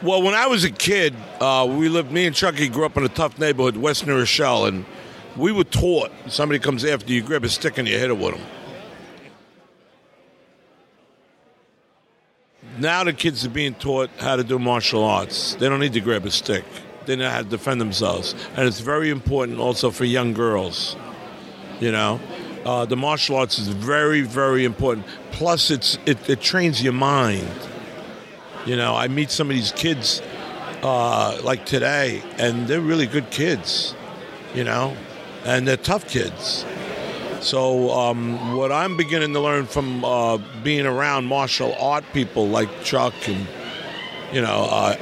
Well, 0.00 0.22
when 0.22 0.34
I 0.34 0.46
was 0.46 0.62
a 0.62 0.70
kid, 0.70 1.16
uh, 1.40 1.66
we 1.68 1.88
lived. 1.88 2.12
Me 2.12 2.24
and 2.24 2.36
Chucky 2.36 2.68
grew 2.68 2.86
up 2.86 2.96
in 2.96 3.02
a 3.02 3.08
tough 3.08 3.36
neighborhood, 3.40 3.76
West 3.76 4.06
New 4.06 4.16
Rochelle, 4.16 4.66
and 4.66 4.84
we 5.36 5.50
were 5.50 5.64
taught. 5.64 6.12
Somebody 6.28 6.60
comes 6.60 6.84
after 6.84 7.12
you, 7.12 7.20
grab 7.20 7.42
a 7.42 7.48
stick 7.48 7.78
and 7.78 7.88
you 7.88 7.98
hit 7.98 8.10
it 8.10 8.16
with 8.16 8.36
them. 8.36 8.46
Now 12.78 13.04
the 13.04 13.12
kids 13.12 13.46
are 13.46 13.50
being 13.50 13.74
taught 13.74 14.10
how 14.18 14.36
to 14.36 14.42
do 14.42 14.58
martial 14.58 15.04
arts. 15.04 15.54
They 15.54 15.68
don't 15.68 15.80
need 15.80 15.92
to 15.92 16.00
grab 16.00 16.26
a 16.26 16.30
stick. 16.30 16.64
They 17.06 17.16
know 17.16 17.30
how 17.30 17.42
to 17.42 17.48
defend 17.48 17.80
themselves, 17.80 18.34
and 18.56 18.66
it's 18.66 18.80
very 18.80 19.10
important 19.10 19.58
also 19.58 19.90
for 19.90 20.04
young 20.04 20.32
girls. 20.32 20.96
You 21.78 21.92
know, 21.92 22.20
uh, 22.64 22.86
the 22.86 22.96
martial 22.96 23.36
arts 23.36 23.58
is 23.58 23.68
very, 23.68 24.22
very 24.22 24.64
important. 24.64 25.06
Plus, 25.30 25.70
it's 25.70 25.98
it, 26.06 26.28
it 26.28 26.40
trains 26.40 26.82
your 26.82 26.94
mind. 26.94 27.48
You 28.64 28.76
know, 28.76 28.96
I 28.96 29.08
meet 29.08 29.30
some 29.30 29.50
of 29.50 29.56
these 29.56 29.72
kids 29.72 30.22
uh, 30.82 31.38
like 31.44 31.66
today, 31.66 32.22
and 32.38 32.66
they're 32.66 32.80
really 32.80 33.06
good 33.06 33.30
kids. 33.30 33.94
You 34.54 34.64
know, 34.64 34.96
and 35.44 35.68
they're 35.68 35.76
tough 35.76 36.08
kids. 36.08 36.64
So, 37.44 37.90
um, 37.90 38.56
what 38.56 38.72
I'm 38.72 38.96
beginning 38.96 39.34
to 39.34 39.40
learn 39.40 39.66
from 39.66 40.02
uh, 40.02 40.38
being 40.62 40.86
around 40.86 41.26
martial 41.26 41.74
art 41.78 42.02
people 42.14 42.48
like 42.48 42.70
Chuck 42.82 43.12
and 43.28 43.46
you 44.32 44.40
know, 44.40 44.66
uh, 44.70 44.96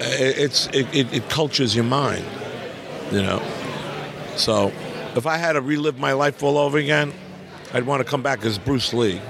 it, 0.00 0.38
it's 0.38 0.66
it, 0.72 0.92
it, 0.92 1.14
it 1.14 1.28
cultures 1.28 1.76
your 1.76 1.84
mind. 1.84 2.24
You 3.12 3.22
know, 3.22 3.40
so 4.34 4.72
if 5.14 5.24
I 5.24 5.36
had 5.36 5.52
to 5.52 5.60
relive 5.60 6.00
my 6.00 6.14
life 6.14 6.42
all 6.42 6.58
over 6.58 6.78
again, 6.78 7.12
I'd 7.72 7.86
want 7.86 8.04
to 8.04 8.10
come 8.10 8.20
back 8.20 8.44
as 8.44 8.58
Bruce 8.58 8.92
Lee. 8.92 9.20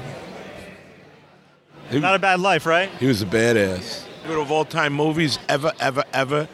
He, 1.91 2.01
Not 2.01 2.15
a 2.15 2.19
bad 2.19 2.41
life, 2.41 2.65
right? 2.65 2.89
he 2.99 3.09
was 3.09 3.21
a 3.21 3.27
badass. 3.27 4.05
Favorite 4.23 4.41
of 4.41 4.51
all 4.51 4.65
time 4.65 4.95
movies 4.95 5.39
ever, 5.51 5.71
ever, 5.81 6.05
ever 6.15 6.49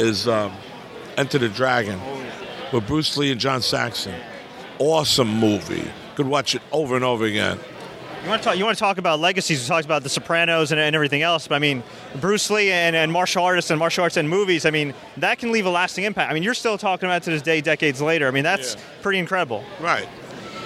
is 0.00 0.26
um, 0.26 0.52
Enter 1.16 1.38
the 1.38 1.48
Dragon 1.48 2.00
with 2.72 2.86
Bruce 2.86 3.16
Lee 3.16 3.30
and 3.32 3.40
John 3.40 3.62
Saxon. 3.62 4.14
Awesome 4.78 5.28
movie. 5.28 5.90
Could 6.14 6.26
watch 6.26 6.54
it 6.54 6.62
over 6.72 6.96
and 6.96 7.04
over 7.04 7.24
again. 7.24 7.58
You 8.22 8.28
want 8.28 8.42
to 8.42 8.48
talk? 8.50 8.58
You 8.58 8.64
want 8.66 8.76
to 8.76 8.80
talk 8.80 8.98
about 8.98 9.18
legacies? 9.18 9.62
We 9.62 9.66
talked 9.66 9.86
about 9.86 10.02
The 10.02 10.10
Sopranos 10.10 10.72
and, 10.72 10.80
and 10.80 10.94
everything 10.94 11.22
else. 11.22 11.48
But 11.48 11.54
I 11.54 11.58
mean, 11.58 11.82
Bruce 12.20 12.50
Lee 12.50 12.70
and, 12.70 12.94
and 12.94 13.10
martial 13.10 13.42
artists 13.44 13.70
and 13.70 13.78
martial 13.78 14.02
arts 14.02 14.18
and 14.18 14.28
movies. 14.28 14.66
I 14.66 14.70
mean, 14.70 14.92
that 15.16 15.38
can 15.38 15.52
leave 15.52 15.64
a 15.64 15.70
lasting 15.70 16.04
impact. 16.04 16.30
I 16.30 16.34
mean, 16.34 16.42
you're 16.42 16.52
still 16.54 16.76
talking 16.76 17.08
about 17.08 17.22
it 17.22 17.24
to 17.24 17.30
this 17.30 17.40
day, 17.42 17.62
decades 17.62 18.02
later. 18.02 18.28
I 18.28 18.30
mean, 18.30 18.44
that's 18.44 18.74
Yeah. 18.74 18.80
pretty 19.00 19.18
incredible. 19.20 19.64
Right. 19.80 20.06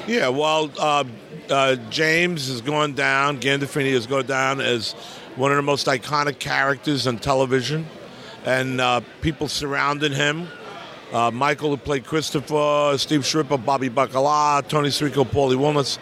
Yeah, 0.08 0.28
well, 0.28 0.68
uh, 0.80 1.04
uh, 1.48 1.76
James 1.90 2.48
has 2.48 2.60
gone 2.60 2.92
down, 2.94 3.38
Gandolfini 3.40 3.92
has 3.92 4.06
gone 4.06 4.26
down 4.26 4.60
as 4.60 4.92
one 5.36 5.50
of 5.52 5.56
the 5.56 5.62
most 5.62 5.86
iconic 5.86 6.38
characters 6.40 7.06
on 7.06 7.18
television, 7.18 7.86
and 8.44 8.80
uh, 8.80 9.00
people 9.22 9.46
surrounding 9.48 10.12
him. 10.12 10.48
Uh, 11.14 11.30
Michael, 11.30 11.70
who 11.70 11.76
played 11.76 12.04
Christopher, 12.04 12.96
Steve 12.98 13.20
Schirripa, 13.20 13.64
Bobby 13.64 13.88
Bacala, 13.88 14.66
Tony 14.66 14.88
Sirico, 14.88 15.24
Paulie 15.24 15.54
Walnuts. 15.54 16.00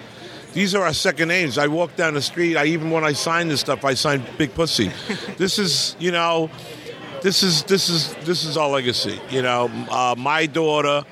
These 0.55 0.75
are 0.75 0.85
our 0.85 0.95
second 0.95 1.29
names. 1.29 1.59
I 1.59 1.67
walk 1.67 1.97
down 1.97 2.15
the 2.15 2.23
street. 2.23 2.57
I 2.57 2.65
even 2.65 2.91
when 2.91 3.05
I 3.05 3.13
sign 3.13 3.49
this 3.49 3.61
stuff, 3.61 3.85
I 3.85 3.93
sign 3.93 4.25
Big 4.39 4.55
Pussy. 4.55 4.91
this 5.37 5.59
is, 5.59 5.97
you 5.99 6.13
know, 6.13 6.51
this 7.21 7.43
is 7.43 7.63
this 7.65 7.91
is 7.91 8.15
this 8.25 8.45
is 8.45 8.57
our 8.57 8.71
legacy. 8.71 9.21
You 9.29 9.43
know, 9.43 9.71
uh, 9.91 10.15
my 10.17 10.47
daughter, 10.47 11.05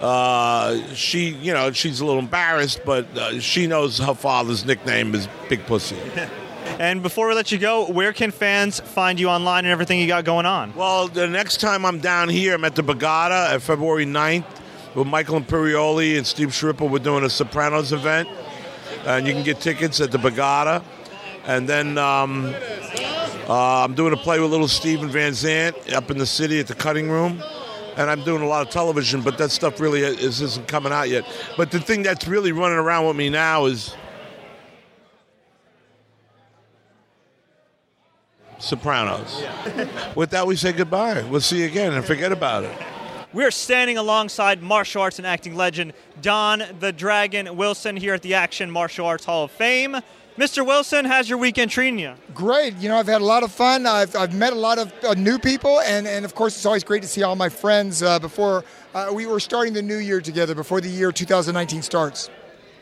uh, 0.00 0.80
she, 0.94 1.30
you 1.30 1.52
know, 1.52 1.72
she's 1.72 1.98
a 1.98 2.04
little 2.04 2.20
embarrassed, 2.20 2.82
but 2.86 3.04
uh, 3.18 3.40
she 3.40 3.66
knows 3.66 3.98
her 3.98 4.14
father's 4.14 4.64
nickname 4.64 5.12
is 5.12 5.28
Big 5.48 5.66
Pussy. 5.66 5.98
And 6.80 7.02
before 7.02 7.28
we 7.28 7.34
let 7.34 7.52
you 7.52 7.58
go, 7.58 7.84
where 7.90 8.14
can 8.14 8.30
fans 8.30 8.80
find 8.80 9.20
you 9.20 9.28
online 9.28 9.66
and 9.66 9.70
everything 9.70 10.00
you 10.00 10.06
got 10.06 10.24
going 10.24 10.46
on? 10.46 10.74
Well, 10.74 11.08
the 11.08 11.28
next 11.28 11.60
time 11.60 11.84
I'm 11.84 11.98
down 11.98 12.30
here, 12.30 12.54
I'm 12.54 12.64
at 12.64 12.74
the 12.74 12.82
Borgata 12.82 13.50
at 13.50 13.60
February 13.60 14.06
9th 14.06 14.46
with 14.94 15.06
Michael 15.06 15.38
Imperioli 15.38 16.16
and 16.16 16.26
Steve 16.26 16.48
Schirripa. 16.48 16.88
We're 16.88 17.00
doing 17.00 17.22
a 17.22 17.28
Sopranos 17.28 17.92
event, 17.92 18.30
and 19.04 19.26
you 19.26 19.34
can 19.34 19.42
get 19.42 19.60
tickets 19.60 20.00
at 20.00 20.10
the 20.10 20.16
Borgata. 20.16 20.82
And 21.44 21.68
then 21.68 21.98
um, 21.98 22.54
uh, 23.46 23.84
I'm 23.84 23.94
doing 23.94 24.14
a 24.14 24.16
play 24.16 24.40
with 24.40 24.50
little 24.50 24.66
Steven 24.66 25.10
Van 25.10 25.34
Zandt 25.34 25.92
up 25.92 26.10
in 26.10 26.16
the 26.16 26.24
city 26.24 26.60
at 26.60 26.66
the 26.66 26.74
Cutting 26.74 27.10
Room. 27.10 27.42
And 27.98 28.08
I'm 28.08 28.24
doing 28.24 28.40
a 28.40 28.46
lot 28.46 28.66
of 28.66 28.72
television, 28.72 29.20
but 29.20 29.36
that 29.36 29.50
stuff 29.50 29.80
really 29.80 30.00
is, 30.00 30.40
isn't 30.40 30.66
coming 30.66 30.94
out 30.94 31.10
yet. 31.10 31.26
But 31.58 31.72
the 31.72 31.80
thing 31.80 32.02
that's 32.02 32.26
really 32.26 32.52
running 32.52 32.78
around 32.78 33.06
with 33.06 33.16
me 33.16 33.28
now 33.28 33.66
is 33.66 33.94
Sopranos. 38.60 39.42
With 40.14 40.30
that, 40.30 40.46
we 40.46 40.56
say 40.56 40.72
goodbye. 40.72 41.22
We'll 41.22 41.40
see 41.40 41.60
you 41.60 41.66
again 41.66 41.92
and 41.92 42.04
forget 42.04 42.30
about 42.30 42.64
it. 42.64 42.76
We're 43.32 43.50
standing 43.50 43.96
alongside 43.96 44.60
martial 44.60 45.02
arts 45.02 45.18
and 45.18 45.26
acting 45.26 45.54
legend 45.54 45.92
Don 46.20 46.62
the 46.80 46.92
Dragon 46.92 47.56
Wilson 47.56 47.96
here 47.96 48.14
at 48.14 48.22
the 48.22 48.34
Action 48.34 48.70
Martial 48.70 49.06
Arts 49.06 49.24
Hall 49.24 49.44
of 49.44 49.50
Fame. 49.52 49.96
Mr. 50.36 50.66
Wilson, 50.66 51.04
how's 51.04 51.28
your 51.28 51.38
weekend 51.38 51.70
treating 51.70 51.98
you? 51.98 52.14
Great. 52.34 52.74
You 52.76 52.88
know, 52.88 52.96
I've 52.96 53.06
had 53.06 53.20
a 53.20 53.24
lot 53.24 53.42
of 53.42 53.52
fun. 53.52 53.86
I've, 53.86 54.16
I've 54.16 54.34
met 54.34 54.52
a 54.52 54.56
lot 54.56 54.78
of 54.78 54.92
uh, 55.04 55.14
new 55.14 55.38
people, 55.38 55.80
and, 55.80 56.06
and 56.06 56.24
of 56.24 56.34
course, 56.34 56.56
it's 56.56 56.66
always 56.66 56.82
great 56.82 57.02
to 57.02 57.08
see 57.08 57.22
all 57.22 57.36
my 57.36 57.48
friends 57.48 58.02
uh, 58.02 58.18
before 58.18 58.64
uh, 58.94 59.10
we 59.12 59.26
were 59.26 59.38
starting 59.38 59.74
the 59.74 59.82
new 59.82 59.98
year 59.98 60.20
together, 60.20 60.54
before 60.54 60.80
the 60.80 60.88
year 60.88 61.12
2019 61.12 61.82
starts. 61.82 62.30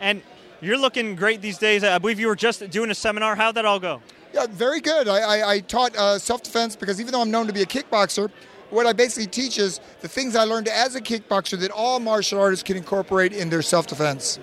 And 0.00 0.22
you're 0.60 0.78
looking 0.78 1.16
great 1.16 1.40
these 1.40 1.58
days. 1.58 1.84
I 1.84 1.98
believe 1.98 2.20
you 2.20 2.28
were 2.28 2.36
just 2.36 2.68
doing 2.70 2.90
a 2.90 2.94
seminar. 2.94 3.34
How'd 3.34 3.56
that 3.56 3.64
all 3.64 3.80
go? 3.80 4.02
Yeah, 4.32 4.46
very 4.50 4.80
good. 4.80 5.08
I, 5.08 5.18
I, 5.18 5.50
I 5.52 5.60
taught 5.60 5.96
uh, 5.96 6.18
self 6.18 6.42
defense 6.42 6.76
because 6.76 7.00
even 7.00 7.12
though 7.12 7.22
I'm 7.22 7.30
known 7.30 7.46
to 7.46 7.52
be 7.52 7.62
a 7.62 7.66
kickboxer, 7.66 8.30
what 8.70 8.86
I 8.86 8.92
basically 8.92 9.26
teach 9.26 9.58
is 9.58 9.80
the 10.00 10.08
things 10.08 10.36
I 10.36 10.44
learned 10.44 10.68
as 10.68 10.94
a 10.94 11.00
kickboxer 11.00 11.58
that 11.60 11.70
all 11.70 12.00
martial 12.00 12.38
artists 12.38 12.62
can 12.62 12.76
incorporate 12.76 13.32
in 13.32 13.48
their 13.48 13.62
self 13.62 13.86
defense. 13.86 14.38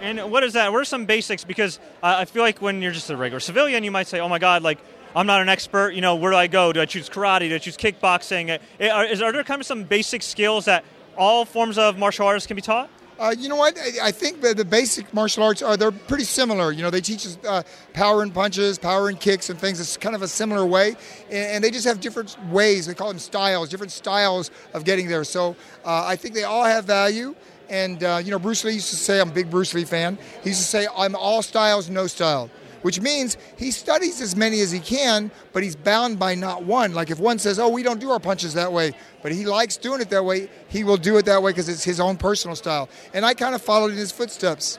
And 0.00 0.32
what 0.32 0.42
is 0.42 0.54
that? 0.54 0.72
What 0.72 0.80
are 0.80 0.84
some 0.84 1.06
basics? 1.06 1.44
Because 1.44 1.78
uh, 2.02 2.16
I 2.18 2.24
feel 2.24 2.42
like 2.42 2.60
when 2.60 2.82
you're 2.82 2.92
just 2.92 3.08
a 3.10 3.16
regular 3.16 3.38
civilian, 3.38 3.84
you 3.84 3.92
might 3.92 4.08
say, 4.08 4.18
"Oh 4.18 4.28
my 4.28 4.40
God, 4.40 4.62
like 4.62 4.78
I'm 5.14 5.26
not 5.26 5.40
an 5.40 5.48
expert. 5.48 5.90
You 5.90 6.00
know, 6.00 6.16
where 6.16 6.32
do 6.32 6.36
I 6.36 6.48
go? 6.48 6.72
Do 6.72 6.80
I 6.80 6.86
choose 6.86 7.08
karate? 7.08 7.48
Do 7.48 7.54
I 7.54 7.58
choose 7.58 7.76
kickboxing? 7.76 8.58
Uh, 8.80 9.06
is, 9.08 9.22
are 9.22 9.30
there 9.30 9.44
kind 9.44 9.60
of 9.60 9.66
some 9.66 9.84
basic 9.84 10.22
skills 10.22 10.64
that 10.64 10.84
all 11.16 11.44
forms 11.44 11.78
of 11.78 11.98
martial 11.98 12.26
arts 12.26 12.46
can 12.46 12.56
be 12.56 12.62
taught?" 12.62 12.90
Uh, 13.18 13.34
you 13.38 13.48
know 13.48 13.56
what? 13.56 13.78
I, 13.78 14.08
I 14.08 14.10
think 14.10 14.40
the 14.40 14.64
basic 14.64 15.12
martial 15.14 15.44
arts 15.44 15.62
are 15.62 15.76
they're 15.76 15.92
pretty 15.92 16.24
similar. 16.24 16.72
You 16.72 16.82
know, 16.82 16.90
they 16.90 17.00
teach 17.00 17.26
us 17.26 17.38
uh, 17.46 17.62
power 17.92 18.22
and 18.22 18.34
punches, 18.34 18.78
power 18.78 19.08
and 19.08 19.20
kicks, 19.20 19.50
and 19.50 19.58
things. 19.58 19.78
It's 19.80 19.96
kind 19.96 20.14
of 20.14 20.22
a 20.22 20.28
similar 20.28 20.66
way, 20.66 20.96
and, 21.30 21.52
and 21.52 21.64
they 21.64 21.70
just 21.70 21.86
have 21.86 22.00
different 22.00 22.36
ways. 22.48 22.86
They 22.86 22.94
call 22.94 23.08
them 23.08 23.18
styles, 23.18 23.68
different 23.68 23.92
styles 23.92 24.50
of 24.74 24.84
getting 24.84 25.08
there. 25.08 25.24
So 25.24 25.56
uh, 25.84 26.04
I 26.06 26.16
think 26.16 26.34
they 26.34 26.44
all 26.44 26.64
have 26.64 26.84
value. 26.84 27.34
And 27.70 28.02
uh, 28.04 28.20
you 28.22 28.30
know, 28.30 28.38
Bruce 28.38 28.64
Lee 28.64 28.74
used 28.74 28.90
to 28.90 28.96
say, 28.96 29.20
I'm 29.20 29.30
a 29.30 29.32
big 29.32 29.50
Bruce 29.50 29.72
Lee 29.72 29.84
fan. 29.84 30.18
He 30.42 30.50
used 30.50 30.60
to 30.60 30.66
say, 30.66 30.86
I'm 30.94 31.14
all 31.14 31.42
styles, 31.42 31.88
no 31.88 32.06
style. 32.06 32.50
Which 32.82 33.00
means 33.00 33.36
he 33.56 33.70
studies 33.70 34.20
as 34.20 34.36
many 34.36 34.60
as 34.60 34.70
he 34.70 34.80
can, 34.80 35.30
but 35.52 35.62
he's 35.62 35.76
bound 35.76 36.18
by 36.18 36.34
not 36.34 36.64
one. 36.64 36.92
Like 36.94 37.10
if 37.10 37.18
one 37.18 37.38
says, 37.38 37.58
"Oh, 37.58 37.68
we 37.68 37.82
don't 37.82 38.00
do 38.00 38.10
our 38.10 38.20
punches 38.20 38.54
that 38.54 38.72
way," 38.72 38.92
but 39.22 39.32
he 39.32 39.46
likes 39.46 39.76
doing 39.76 40.00
it 40.00 40.10
that 40.10 40.24
way, 40.24 40.48
he 40.68 40.84
will 40.84 40.96
do 40.96 41.16
it 41.16 41.24
that 41.26 41.42
way 41.42 41.52
because 41.52 41.68
it's 41.68 41.84
his 41.84 42.00
own 42.00 42.16
personal 42.16 42.56
style. 42.56 42.88
And 43.14 43.24
I 43.24 43.34
kind 43.34 43.54
of 43.54 43.62
followed 43.62 43.92
in 43.92 43.96
his 43.96 44.12
footsteps. 44.12 44.78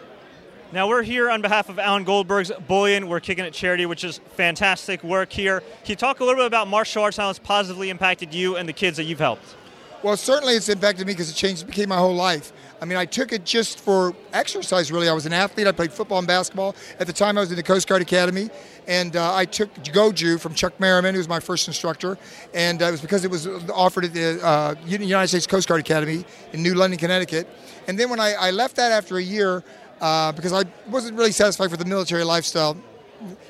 Now 0.74 0.88
we're 0.88 1.04
here 1.04 1.30
on 1.30 1.44
behalf 1.44 1.70
of 1.70 1.78
Alan 1.78 2.04
Goldberg's 2.04 2.52
Bullion. 2.68 3.08
We're 3.08 3.20
kicking 3.20 3.46
it 3.46 3.54
charity, 3.54 3.86
which 3.86 4.04
is 4.04 4.20
fantastic 4.36 5.04
work 5.04 5.32
here. 5.32 5.60
Can 5.60 5.92
you 5.92 5.96
talk 5.96 6.20
a 6.20 6.24
little 6.24 6.40
bit 6.40 6.48
about 6.48 6.68
martial 6.68 7.04
arts, 7.04 7.18
how 7.18 7.30
it's 7.30 7.38
positively 7.38 7.92
impacted 7.92 8.34
you 8.34 8.56
and 8.58 8.68
the 8.68 8.74
kids 8.74 8.98
that 8.98 9.04
you've 9.04 9.20
helped? 9.20 9.56
Well, 10.02 10.18
certainly 10.18 10.56
it's 10.56 10.68
impacted 10.68 11.06
me 11.06 11.14
because 11.14 11.30
it 11.30 11.36
changed, 11.36 11.68
became 11.68 11.90
my 11.90 11.98
whole 11.98 12.16
life. 12.16 12.52
I 12.84 12.86
mean, 12.86 12.98
I 12.98 13.06
took 13.06 13.32
it 13.32 13.46
just 13.46 13.80
for 13.80 14.14
exercise, 14.34 14.92
really. 14.92 15.08
I 15.08 15.14
was 15.14 15.26
an 15.26 15.32
athlete. 15.32 15.68
I 15.68 15.72
played 15.72 15.94
football 15.94 16.18
and 16.18 16.28
basketball. 16.28 16.76
At 17.00 17.08
the 17.08 17.14
time, 17.14 17.38
I 17.38 17.40
was 17.40 17.50
in 17.50 17.56
the 17.56 17.64
Coast 17.64 17.88
Guard 17.88 18.02
Academy. 18.02 18.50
And 18.90 19.16
uh, 19.16 19.34
I 19.34 19.46
took 19.46 19.74
Goju 19.76 20.38
from 20.38 20.54
Chuck 20.54 20.78
Merriman, 20.82 21.14
who 21.14 21.20
was 21.20 21.30
my 21.30 21.40
first 21.40 21.70
instructor. 21.70 22.18
And 22.54 22.82
uh, 22.82 22.88
it 22.88 22.92
was 22.92 23.00
because 23.00 23.24
it 23.24 23.32
was 23.32 23.48
offered 23.70 24.04
at 24.04 24.14
the 24.14 24.46
uh, 24.46 24.76
United 24.86 25.30
States 25.30 25.48
Coast 25.48 25.70
Guard 25.70 25.80
Academy 25.80 26.26
in 26.52 26.62
New 26.62 26.74
London, 26.74 27.00
Connecticut. 27.00 27.48
And 27.88 27.98
then 27.98 28.10
when 28.10 28.20
I, 28.20 28.34
I 28.34 28.52
left 28.52 28.76
that 28.76 28.92
after 28.92 29.16
a 29.16 29.24
year, 29.24 29.64
uh, 30.02 30.34
because 30.34 30.52
I 30.52 30.66
wasn't 30.90 31.18
really 31.18 31.32
satisfied 31.32 31.72
with 31.72 31.80
the 31.80 31.86
military 31.86 32.26
lifestyle, 32.26 32.76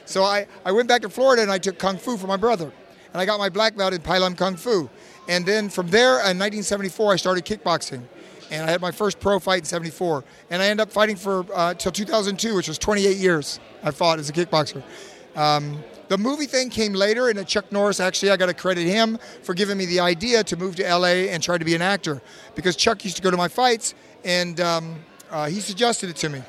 so 0.05 0.23
I, 0.23 0.45
I 0.63 0.71
went 0.71 0.87
back 0.87 1.01
to 1.01 1.09
Florida 1.09 1.41
and 1.41 1.51
I 1.51 1.57
took 1.57 1.79
Kung 1.79 1.97
Fu 1.97 2.17
for 2.17 2.27
my 2.27 2.37
brother. 2.37 2.71
And 3.11 3.19
I 3.19 3.25
got 3.25 3.39
my 3.39 3.49
black 3.49 3.75
belt 3.75 3.93
in 3.93 4.01
Pai 4.01 4.19
Lum 4.19 4.35
Kung 4.35 4.57
Fu. 4.57 4.91
And 5.27 5.43
then 5.43 5.69
from 5.69 5.87
there, 5.87 6.19
in 6.19 6.37
1974, 6.37 7.13
I 7.13 7.15
started 7.15 7.45
kickboxing. 7.45 8.03
And 8.53 8.69
I 8.69 8.71
had 8.71 8.81
my 8.81 8.91
first 8.91 9.19
pro 9.19 9.39
fight 9.39 9.59
in 9.59 9.65
74. 9.65 10.23
And 10.51 10.61
I 10.61 10.67
ended 10.67 10.81
up 10.87 10.91
fighting 10.91 11.15
for 11.15 11.43
uh, 11.55 11.73
till 11.73 11.91
2002, 11.91 12.55
which 12.55 12.67
was 12.67 12.77
28 12.77 13.17
years 13.17 13.59
I 13.81 13.89
fought 13.89 14.19
as 14.19 14.29
a 14.29 14.33
kickboxer. 14.33 14.83
Um, 15.35 15.83
the 16.07 16.19
movie 16.19 16.45
thing 16.45 16.69
came 16.69 16.93
later, 16.93 17.29
and 17.29 17.47
Chuck 17.47 17.71
Norris, 17.71 17.99
actually, 17.99 18.29
I 18.29 18.37
got 18.37 18.45
to 18.45 18.53
credit 18.53 18.85
him 18.85 19.17
for 19.41 19.55
giving 19.55 19.75
me 19.79 19.87
the 19.87 19.99
idea 19.99 20.43
to 20.43 20.55
move 20.55 20.75
to 20.75 20.83
LA 20.83 21.31
and 21.33 21.41
try 21.41 21.57
to 21.57 21.65
be 21.65 21.73
an 21.73 21.81
actor. 21.81 22.21
Because 22.53 22.75
Chuck 22.75 23.03
used 23.03 23.15
to 23.15 23.23
go 23.23 23.31
to 23.31 23.37
my 23.37 23.47
fights, 23.47 23.95
and 24.23 24.59
um, 24.59 24.95
uh, 25.31 25.47
he 25.47 25.59
suggested 25.59 26.11
it 26.11 26.15
to 26.17 26.29
me. 26.29 26.43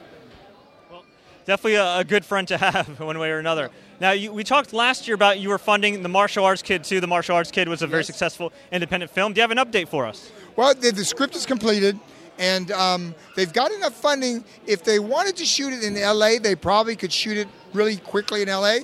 Well, 0.90 1.04
definitely 1.46 1.76
a, 1.76 2.00
a 2.00 2.04
good 2.04 2.26
friend 2.26 2.46
to 2.48 2.58
have 2.58 3.00
one 3.00 3.18
way 3.18 3.30
or 3.30 3.38
another. 3.38 3.70
Now, 4.00 4.10
you, 4.10 4.30
we 4.32 4.44
talked 4.44 4.74
last 4.74 5.08
year 5.08 5.14
about 5.14 5.38
you 5.38 5.48
were 5.48 5.58
funding 5.58 6.02
the 6.02 6.08
Martial 6.10 6.44
Arts 6.44 6.60
Kid 6.60 6.84
too. 6.84 7.00
The 7.00 7.06
Martial 7.06 7.36
Arts 7.36 7.50
Kid 7.50 7.68
was 7.68 7.80
a 7.80 7.86
very 7.86 8.00
Yes. 8.00 8.08
successful 8.08 8.52
independent 8.70 9.10
film. 9.12 9.32
Do 9.32 9.38
you 9.38 9.42
have 9.42 9.52
an 9.52 9.58
update 9.58 9.88
for 9.88 10.04
us? 10.04 10.30
Well, 10.56 10.74
the, 10.74 10.92
the 10.92 11.04
script 11.04 11.34
is 11.34 11.46
completed, 11.46 11.98
and 12.38 12.70
um, 12.70 13.14
they've 13.34 13.52
got 13.52 13.72
enough 13.72 13.94
funding. 13.94 14.44
If 14.66 14.84
they 14.84 14.98
wanted 14.98 15.36
to 15.36 15.44
shoot 15.44 15.72
it 15.72 15.82
in 15.82 15.94
LA, 16.00 16.38
they 16.40 16.54
probably 16.54 16.96
could 16.96 17.12
shoot 17.12 17.36
it 17.36 17.48
really 17.72 17.96
quickly 17.96 18.42
in 18.42 18.48
LA. 18.48 18.78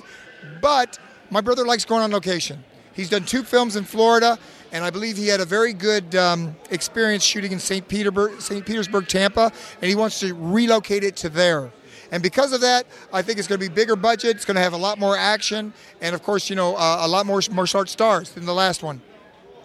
But 0.61 0.99
my 1.29 1.41
brother 1.41 1.65
likes 1.65 1.85
going 1.85 2.01
on 2.03 2.11
location. 2.11 2.63
He's 2.93 3.09
done 3.09 3.23
two 3.23 3.43
films 3.43 3.77
in 3.77 3.85
Florida, 3.85 4.37
and 4.73 4.83
I 4.83 4.89
believe 4.89 5.15
he 5.15 5.27
had 5.27 5.39
a 5.39 5.45
very 5.45 5.71
good 5.71 6.13
um, 6.15 6.55
experience 6.69 7.23
shooting 7.23 7.53
in 7.53 7.59
St. 7.59 7.87
Petersburg, 7.87 8.41
St. 8.41 8.65
Petersburg, 8.65 9.07
Tampa, 9.07 9.51
and 9.81 9.89
he 9.89 9.95
wants 9.95 10.19
to 10.19 10.33
relocate 10.33 11.03
it 11.03 11.15
to 11.17 11.29
there. 11.29 11.71
And 12.11 12.21
because 12.21 12.51
of 12.51 12.59
that, 12.61 12.85
I 13.13 13.21
think 13.21 13.39
it's 13.39 13.47
going 13.47 13.61
to 13.61 13.69
be 13.69 13.73
bigger 13.73 13.95
budget. 13.95 14.35
It's 14.35 14.43
going 14.43 14.55
to 14.55 14.61
have 14.61 14.73
a 14.73 14.77
lot 14.77 14.99
more 14.99 15.15
action, 15.15 15.73
and 16.01 16.13
of 16.13 16.21
course, 16.21 16.49
you 16.49 16.57
know, 16.57 16.75
uh, 16.75 16.97
a 17.01 17.07
lot 17.07 17.25
more 17.25 17.41
martial 17.51 17.79
arts 17.79 17.93
stars 17.93 18.31
than 18.31 18.45
the 18.45 18.53
last 18.53 18.83
one. 18.83 19.01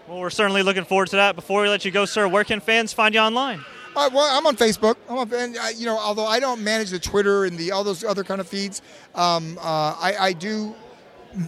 Well, 0.09 0.21
we're 0.21 0.31
certainly 0.31 0.62
looking 0.62 0.85
forward 0.85 1.09
to 1.09 1.16
that. 1.16 1.35
Before 1.35 1.62
we 1.62 1.69
let 1.69 1.85
you 1.85 1.90
go, 1.90 2.05
sir, 2.05 2.29
where 2.29 2.45
can 2.45 2.61
fans 2.61 2.92
find 2.92 3.12
you 3.12 3.21
online? 3.21 3.64
Uh, 3.97 4.09
well, 4.12 4.29
I'm 4.31 4.47
on 4.47 4.57
Facebook. 4.57 4.95
I'm 5.09 5.19
on, 5.19 5.35
and, 5.35 5.57
uh, 5.57 5.64
you 5.75 5.85
know, 5.85 5.99
although 5.99 6.27
I 6.27 6.38
don't 6.38 6.62
manage 6.62 6.90
the 6.90 7.01
Twitter 7.01 7.45
and 7.45 7.59
the 7.59 7.73
all 7.73 7.83
those 7.83 8.05
other 8.05 8.23
kind 8.23 8.40
of 8.40 8.47
feeds, 8.47 8.83
um, 9.16 9.59
uh, 9.59 9.97
I, 9.99 10.14
I 10.21 10.33
do 10.33 10.77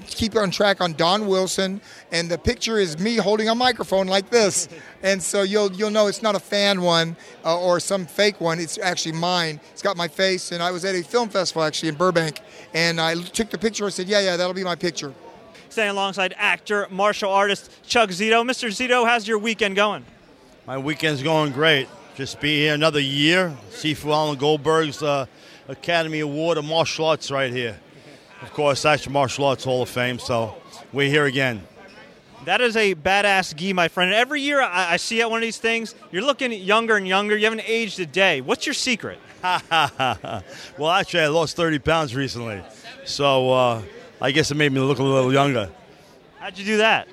keep 0.09 0.35
on 0.35 0.51
track 0.51 0.81
on 0.81 0.95
Don 0.95 1.29
Wilson, 1.29 1.81
and 2.11 2.29
the 2.29 2.37
picture 2.37 2.79
is 2.79 2.99
me 2.99 3.17
holding 3.17 3.49
a 3.49 3.55
microphone 3.55 4.09
like 4.09 4.29
this, 4.31 4.69
and 5.05 5.23
so 5.23 5.43
you'll 5.43 5.73
you'll 5.73 5.91
know 5.91 6.09
it's 6.09 6.23
not 6.23 6.35
a 6.35 6.41
fan 6.41 6.83
one 6.83 7.17
uh, 7.45 7.61
or 7.61 7.79
some 7.79 8.07
fake 8.07 8.41
one. 8.41 8.59
It's 8.59 8.77
actually 8.79 9.13
mine. 9.13 9.61
It's 9.71 9.83
got 9.83 9.97
my 9.97 10.09
face, 10.09 10.51
and 10.51 10.63
I 10.63 10.73
was 10.73 10.85
at 10.85 10.97
a 10.97 11.05
film 11.05 11.29
festival 11.29 11.63
actually 11.63 11.91
in 11.91 11.95
Burbank, 11.95 12.41
and 12.75 13.01
I 13.01 13.15
took 13.15 13.51
the 13.51 13.59
picture. 13.59 13.87
I 13.87 13.91
said, 13.91 14.09
yeah, 14.09 14.21
yeah, 14.21 14.37
that'll 14.37 14.53
be 14.53 14.65
my 14.65 14.75
picture. 14.75 15.15
Staying 15.71 15.91
alongside 15.91 16.35
actor, 16.39 16.87
martial 16.91 17.31
artist 17.31 17.71
Chuck 17.83 18.09
Zito. 18.09 18.43
Mr. 18.43 18.69
Zito, 18.69 19.07
how's 19.07 19.29
your 19.29 19.39
weekend 19.39 19.77
going? 19.77 20.05
My 20.67 20.79
weekend's 20.79 21.23
going 21.23 21.53
great. 21.53 21.89
Just 22.17 22.41
be 22.41 22.61
here 22.61 22.75
another 22.75 23.01
year. 23.01 23.55
Sifu 23.71 24.11
Alan 24.11 24.39
Goldberg's 24.39 25.03
uh, 25.03 25.27
Academy 25.69 26.21
Award 26.21 26.57
of 26.57 26.65
Martial 26.65 27.05
Arts 27.05 27.31
right 27.31 27.53
here. 27.53 27.79
Of 28.41 28.53
course, 28.55 28.83
that's 28.83 29.09
Martial 29.09 29.45
Arts 29.45 29.65
Hall 29.65 29.83
of 29.83 29.91
Fame, 29.91 30.19
so 30.19 30.55
we're 30.93 31.11
here 31.11 31.27
again. 31.27 31.63
That 32.47 32.63
is 32.63 32.75
a 32.77 32.95
badass 32.95 33.55
gi, 33.55 33.75
my 33.75 33.89
friend. 33.89 34.13
Every 34.15 34.41
year 34.41 34.63
I, 34.63 34.95
I 34.95 34.97
see 34.97 35.21
at 35.21 35.31
one 35.31 35.39
of 35.39 35.43
these 35.43 35.59
things, 35.59 35.95
you're 36.11 36.23
looking 36.23 36.51
younger 36.53 36.97
and 36.97 37.07
younger. 37.07 37.37
You 37.37 37.45
haven't 37.45 37.69
aged 37.69 38.01
a 38.01 38.07
day. 38.07 38.41
What's 38.41 38.65
your 38.65 38.75
secret? 38.75 39.19
well, 39.43 40.91
actually, 40.91 41.21
I 41.21 41.27
lost 41.29 41.57
30 41.57 41.79
pounds 41.81 42.17
recently, 42.17 42.63
so 43.05 43.51
uh, 43.53 43.83
I 44.21 44.33
guess 44.33 44.51
it 44.51 44.57
made 44.57 44.73
me 44.73 44.81
look 44.81 44.99
a 44.99 45.03
little 45.03 45.33
younger. 45.33 45.71
How'd 46.39 46.59
you 46.59 46.65
do 46.65 46.77
that? 46.79 47.09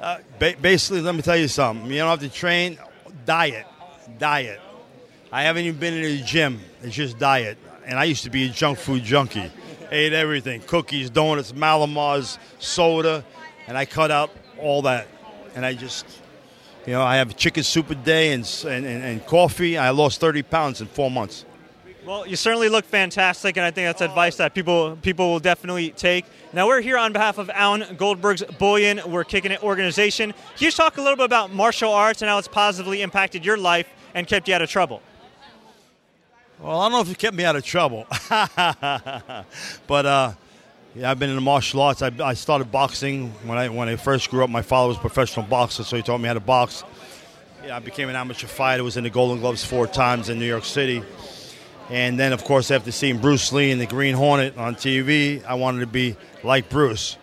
Uh, 0.00 0.18
ba- 0.38 0.56
basically, 0.60 1.00
let 1.00 1.14
me 1.14 1.22
tell 1.22 1.36
you 1.36 1.48
something. 1.48 1.90
You 1.90 1.98
don't 1.98 2.08
have 2.08 2.20
to 2.20 2.28
train. 2.28 2.78
Diet, 3.24 3.66
diet. 4.18 4.60
I 5.30 5.42
haven't 5.42 5.64
even 5.64 5.78
been 5.78 5.94
in 5.94 6.02
the 6.02 6.22
gym. 6.22 6.60
It's 6.82 6.96
just 6.96 7.18
diet. 7.18 7.58
And 7.84 7.98
I 7.98 8.04
used 8.04 8.24
to 8.24 8.30
be 8.30 8.46
a 8.46 8.48
junk 8.48 8.78
food 8.78 9.04
junkie. 9.04 9.50
Ate 9.90 10.12
everything: 10.12 10.60
cookies, 10.62 11.10
donuts, 11.10 11.52
Mallomars, 11.52 12.38
soda, 12.58 13.24
and 13.68 13.76
I 13.76 13.84
cut 13.84 14.10
out 14.10 14.30
all 14.58 14.82
that. 14.82 15.06
And 15.54 15.66
I 15.66 15.74
just, 15.74 16.06
you 16.86 16.92
know, 16.92 17.02
I 17.02 17.16
have 17.16 17.36
chicken 17.36 17.62
soup 17.62 17.90
a 17.90 17.94
day 17.94 18.32
and 18.32 18.44
and, 18.66 18.86
and, 18.86 19.04
and 19.04 19.26
coffee. 19.26 19.78
I 19.78 19.90
lost 19.90 20.20
30 20.20 20.42
pounds 20.44 20.80
in 20.80 20.86
four 20.86 21.10
months. 21.10 21.44
Well, 22.06 22.26
you 22.26 22.34
certainly 22.34 22.70
look 22.70 22.86
fantastic, 22.86 23.58
and 23.58 23.66
I 23.66 23.70
think 23.70 23.86
that's 23.86 24.00
advice 24.00 24.36
that 24.36 24.54
people 24.54 24.96
people 25.02 25.30
will 25.30 25.38
definitely 25.38 25.90
take. 25.90 26.24
Now, 26.52 26.66
we're 26.66 26.80
here 26.80 26.96
on 26.96 27.12
behalf 27.12 27.36
of 27.36 27.50
Alan 27.50 27.84
Goldberg's 27.96 28.42
Bullion. 28.58 29.00
We're 29.06 29.24
Kicking 29.24 29.52
It 29.52 29.62
organization. 29.62 30.32
Can 30.32 30.40
you 30.58 30.68
just 30.68 30.78
talk 30.78 30.96
a 30.96 31.02
little 31.02 31.16
bit 31.16 31.26
about 31.26 31.52
martial 31.52 31.92
arts 31.92 32.22
and 32.22 32.28
how 32.30 32.38
it's 32.38 32.48
positively 32.48 33.02
impacted 33.02 33.44
your 33.44 33.58
life 33.58 33.86
and 34.14 34.26
kept 34.26 34.48
you 34.48 34.54
out 34.54 34.62
of 34.62 34.70
trouble? 34.70 35.02
Well, 36.58 36.80
I 36.80 36.84
don't 36.84 36.92
know 36.92 37.00
if 37.02 37.10
it 37.10 37.18
kept 37.18 37.36
me 37.36 37.44
out 37.44 37.56
of 37.56 37.64
trouble, 37.64 38.06
but 38.28 40.06
uh, 40.06 40.32
yeah, 40.94 41.10
I've 41.10 41.18
been 41.18 41.30
in 41.30 41.36
the 41.36 41.42
martial 41.42 41.82
arts. 41.82 42.00
I, 42.00 42.10
I 42.22 42.32
started 42.32 42.72
boxing 42.72 43.30
when 43.44 43.58
I 43.58 43.68
when 43.68 43.88
I 43.88 43.96
first 43.96 44.30
grew 44.30 44.42
up. 44.42 44.48
My 44.48 44.62
father 44.62 44.88
was 44.88 44.96
a 44.96 45.00
professional 45.00 45.44
boxer, 45.44 45.84
so 45.84 45.96
he 45.96 46.02
taught 46.02 46.18
me 46.18 46.28
how 46.28 46.34
to 46.34 46.40
box. 46.40 46.82
Yeah, 47.64 47.76
I 47.76 47.78
became 47.78 48.08
an 48.08 48.16
amateur 48.16 48.46
fighter. 48.46 48.82
Was 48.82 48.96
in 48.96 49.04
the 49.04 49.10
Golden 49.10 49.38
Gloves 49.38 49.62
four 49.62 49.86
times 49.86 50.30
in 50.30 50.38
New 50.38 50.46
York 50.46 50.64
City, 50.64 51.02
and 51.90 52.18
then 52.18 52.32
of 52.32 52.44
course 52.44 52.70
after 52.70 52.92
seeing 52.92 53.18
Bruce 53.18 53.52
Lee 53.52 53.70
and 53.72 53.80
the 53.80 53.86
Green 53.86 54.14
Hornet 54.14 54.56
on 54.56 54.76
TV, 54.76 55.44
I 55.44 55.54
wanted 55.54 55.80
to 55.80 55.86
be 55.86 56.16
like 56.44 56.70
Bruce. 56.70 57.16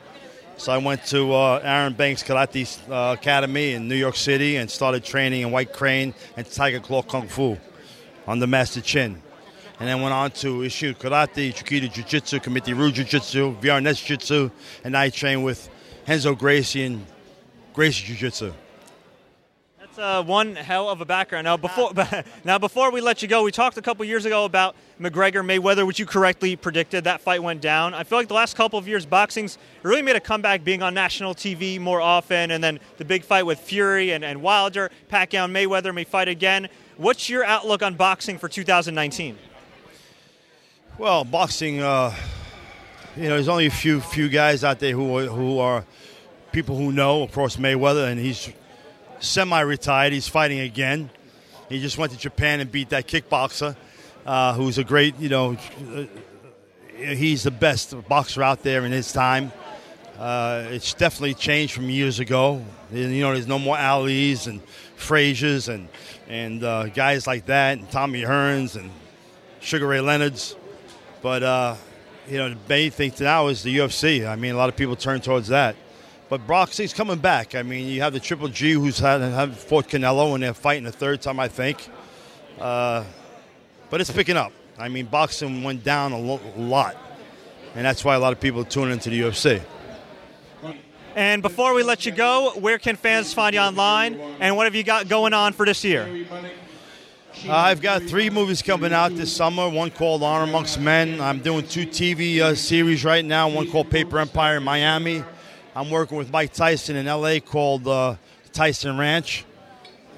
So 0.57 0.71
I 0.71 0.79
went 0.79 1.05
to 1.07 1.33
uh, 1.33 1.61
Aaron 1.63 1.93
Banks 1.93 2.23
Karate 2.23 2.67
uh, 2.89 3.13
Academy 3.13 3.73
in 3.73 3.87
New 3.87 3.95
York 3.95 4.15
City 4.15 4.57
and 4.57 4.69
started 4.69 5.03
training 5.03 5.43
in 5.43 5.51
White 5.51 5.71
Crane 5.71 6.13
and 6.35 6.45
Tiger 6.49 6.79
Claw 6.79 7.03
Kung 7.03 7.27
Fu 7.27 7.57
under 8.27 8.47
Master 8.47 8.81
Chin. 8.81 9.21
And 9.79 9.87
then 9.87 10.01
went 10.01 10.13
on 10.13 10.31
to 10.31 10.61
Ishu 10.61 10.97
Karate, 10.97 11.53
Chiquita 11.53 11.87
Jiu 11.87 12.03
Jitsu, 12.03 12.39
Committee 12.39 12.73
Ryu 12.73 12.91
Jiu 12.91 13.05
Jitsu, 13.05 13.55
VR 13.61 13.83
Jiu 13.83 14.17
Jitsu, 14.17 14.49
and 14.83 14.97
I 14.97 15.09
trained 15.09 15.45
with 15.45 15.69
Renzo 16.07 16.33
Gracie 16.33 16.83
and 16.83 17.05
Gracie 17.73 18.07
Jiu 18.07 18.15
Jitsu. 18.15 18.53
Uh, 19.97 20.21
one 20.21 20.55
hell 20.55 20.89
of 20.89 21.01
a 21.01 21.05
background. 21.05 21.45
Now, 21.45 21.57
before 21.57 21.91
now 22.43 22.59
before 22.59 22.91
we 22.91 23.01
let 23.01 23.23
you 23.23 23.27
go, 23.27 23.41
we 23.41 23.51
talked 23.51 23.77
a 23.77 23.81
couple 23.81 24.05
years 24.05 24.25
ago 24.25 24.45
about 24.45 24.75
McGregor 25.01 25.43
Mayweather, 25.43 25.87
which 25.87 25.97
you 25.97 26.05
correctly 26.05 26.55
predicted. 26.55 27.05
That 27.05 27.19
fight 27.19 27.41
went 27.41 27.61
down. 27.61 27.95
I 27.95 28.03
feel 28.03 28.19
like 28.19 28.27
the 28.27 28.35
last 28.35 28.55
couple 28.55 28.77
of 28.77 28.87
years, 28.87 29.07
boxing's 29.07 29.57
really 29.81 30.03
made 30.03 30.15
a 30.15 30.19
comeback, 30.19 30.63
being 30.63 30.83
on 30.83 30.93
national 30.93 31.33
TV 31.33 31.79
more 31.79 31.99
often, 31.99 32.51
and 32.51 32.63
then 32.63 32.79
the 32.97 33.05
big 33.05 33.23
fight 33.23 33.45
with 33.47 33.59
Fury 33.59 34.11
and, 34.11 34.23
and 34.23 34.43
Wilder, 34.43 34.91
Pacquiao, 35.11 35.45
and 35.45 35.55
Mayweather 35.55 35.93
may 35.93 36.03
fight 36.03 36.27
again. 36.27 36.69
What's 36.97 37.27
your 37.27 37.43
outlook 37.43 37.81
on 37.81 37.95
boxing 37.95 38.37
for 38.37 38.47
2019? 38.47 39.35
Well, 40.99 41.23
boxing, 41.23 41.81
uh, 41.81 42.13
you 43.15 43.23
know, 43.23 43.29
there's 43.29 43.47
only 43.47 43.65
a 43.65 43.71
few 43.71 44.01
few 44.01 44.29
guys 44.29 44.63
out 44.63 44.77
there 44.77 44.93
who 44.93 45.17
are, 45.17 45.25
who 45.25 45.57
are 45.57 45.85
people 46.51 46.77
who 46.77 46.91
know. 46.91 47.23
Of 47.23 47.31
course, 47.31 47.57
Mayweather, 47.57 48.11
and 48.11 48.19
he's 48.19 48.51
semi-retired. 49.19 50.13
He's 50.13 50.27
fighting 50.27 50.59
again. 50.59 51.09
He 51.69 51.79
just 51.81 51.97
went 51.97 52.11
to 52.13 52.17
Japan 52.17 52.59
and 52.59 52.71
beat 52.71 52.89
that 52.89 53.07
kickboxer, 53.07 53.75
uh, 54.25 54.53
who's 54.53 54.77
a 54.77 54.83
great, 54.83 55.17
you 55.19 55.29
know, 55.29 55.57
uh, 55.95 56.05
he's 56.97 57.43
the 57.43 57.51
best 57.51 57.95
boxer 58.07 58.41
out 58.41 58.63
there 58.63 58.85
in 58.85 58.91
his 58.91 59.11
time. 59.11 59.51
Uh, 60.17 60.65
it's 60.69 60.93
definitely 60.93 61.35
changed 61.35 61.73
from 61.73 61.89
years 61.89 62.19
ago. 62.19 62.63
You 62.91 63.21
know, 63.21 63.33
there's 63.33 63.47
no 63.47 63.59
more 63.59 63.77
Ali's 63.77 64.47
and 64.47 64.61
Fraziers 64.97 65.69
and 65.71 65.87
and 66.27 66.63
uh, 66.63 66.87
guys 66.87 67.27
like 67.27 67.45
that, 67.45 67.77
and 67.77 67.89
Tommy 67.91 68.23
Hearns 68.23 68.75
and 68.75 68.89
Sugar 69.59 69.87
Ray 69.87 70.01
Leonard's. 70.01 70.55
But 71.21 71.43
uh, 71.43 71.75
you 72.27 72.37
know, 72.37 72.49
the 72.49 72.57
main 72.67 72.91
thing 72.91 73.13
now 73.19 73.47
is 73.47 73.63
the 73.63 73.77
UFC. 73.77 74.27
I 74.27 74.35
mean, 74.35 74.55
a 74.55 74.57
lot 74.57 74.69
of 74.69 74.75
people 74.75 74.95
turn 74.95 75.21
towards 75.21 75.49
that. 75.49 75.75
But 76.29 76.45
boxing's 76.45 76.93
coming 76.93 77.19
back. 77.19 77.55
I 77.55 77.63
mean, 77.63 77.87
you 77.87 78.01
have 78.01 78.11
the 78.13 78.19
Triple 78.19 78.49
G 78.49 78.73
who's 78.73 78.99
had 78.99 79.21
have 79.21 79.57
fought 79.57 79.87
Canelo, 79.87 80.33
and 80.33 80.43
they're 80.43 80.53
fighting 80.53 80.83
the 80.83 80.91
third 80.91 81.21
time, 81.21 81.39
I 81.39 81.47
think. 81.47 81.87
Uh, 82.59 83.03
but 83.89 84.01
it's 84.01 84.11
picking 84.11 84.35
up. 84.35 84.51
I 84.77 84.89
mean, 84.89 85.05
boxing 85.05 85.63
went 85.63 85.83
down 85.83 86.11
a, 86.11 86.19
lo- 86.19 86.41
lot, 86.57 86.97
and 87.75 87.85
that's 87.85 88.03
why 88.03 88.15
a 88.15 88.19
lot 88.19 88.33
of 88.33 88.39
people 88.39 88.65
tune 88.65 88.91
into 88.91 89.09
the 89.09 89.21
UFC. 89.21 89.61
And 91.15 91.41
before 91.41 91.73
we 91.73 91.81
let 91.81 92.05
you 92.05 92.11
go, 92.11 92.51
where 92.57 92.77
can 92.77 92.95
fans 92.95 93.33
find 93.33 93.55
you 93.55 93.61
online, 93.61 94.19
and 94.39 94.55
what 94.55 94.65
have 94.65 94.75
you 94.75 94.83
got 94.83 95.07
going 95.07 95.33
on 95.33 95.53
for 95.53 95.65
this 95.65 95.83
year? 95.83 96.27
Uh, 97.45 97.51
I've 97.51 97.81
got 97.81 98.03
three 98.03 98.29
movies 98.29 98.61
coming 98.61 98.91
out 98.93 99.15
this 99.15 99.35
summer. 99.35 99.69
One 99.69 99.91
called 99.91 100.23
Honor 100.23 100.43
Amongst 100.43 100.79
Men. 100.79 101.21
I'm 101.21 101.39
doing 101.39 101.67
two 101.67 101.85
TV 101.85 102.39
uh, 102.39 102.53
series 102.55 103.03
right 103.05 103.23
now. 103.23 103.47
One 103.47 103.69
called 103.71 103.89
Paper 103.89 104.19
Empire 104.19 104.57
in 104.57 104.63
Miami. 104.63 105.23
I'm 105.77 105.91
working 105.91 106.17
with 106.17 106.31
Mike 106.31 106.53
Tyson 106.53 106.95
in 106.95 107.05
LA 107.05 107.37
called 107.39 107.87
uh, 107.87 108.15
Tyson 108.51 108.97
Ranch. 108.97 109.45